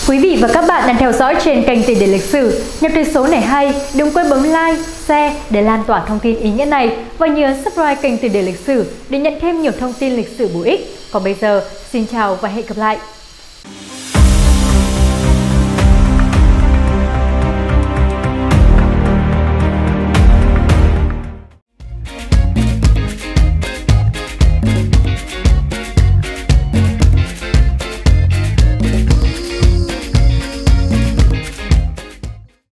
Quý 0.08 0.20
vị 0.20 0.38
và 0.42 0.48
các 0.54 0.66
bạn 0.68 0.88
đang 0.88 0.98
theo 0.98 1.12
dõi 1.12 1.36
trên 1.44 1.64
kênh 1.64 1.84
Tiền 1.84 2.00
đề 2.00 2.08
lịch 2.08 2.24
sử. 2.24 2.62
Nếu 2.82 2.92
thấy 2.94 3.06
số 3.06 3.28
này 3.28 3.42
hay, 3.42 3.74
đừng 3.96 4.12
quên 4.12 4.30
bấm 4.30 4.44
like, 4.44 4.84
share 5.08 5.36
để 5.50 5.62
lan 5.62 5.84
tỏa 5.88 6.06
thông 6.08 6.20
tin 6.20 6.40
ý 6.40 6.50
nghĩa 6.50 6.66
này 6.66 6.98
và 7.18 7.28
nhớ 7.28 7.56
subscribe 7.64 7.96
kênh 7.96 8.18
Tiền 8.18 8.34
đề 8.34 8.42
lịch 8.42 8.60
sử 8.60 8.86
để 9.10 9.20
nhận 9.20 9.34
thêm 9.42 9.62
nhiều 9.62 9.72
thông 9.80 9.94
tin 9.94 10.16
lịch 10.16 10.30
sử 10.38 10.50
bổ 10.54 10.62
ích. 10.62 10.96
Còn 11.12 11.24
bây 11.24 11.36
giờ, 11.42 11.64
xin 11.92 12.06
chào 12.12 12.36
và 12.36 12.50
hẹn 12.50 12.66
gặp 12.68 12.78
lại! 12.78 12.98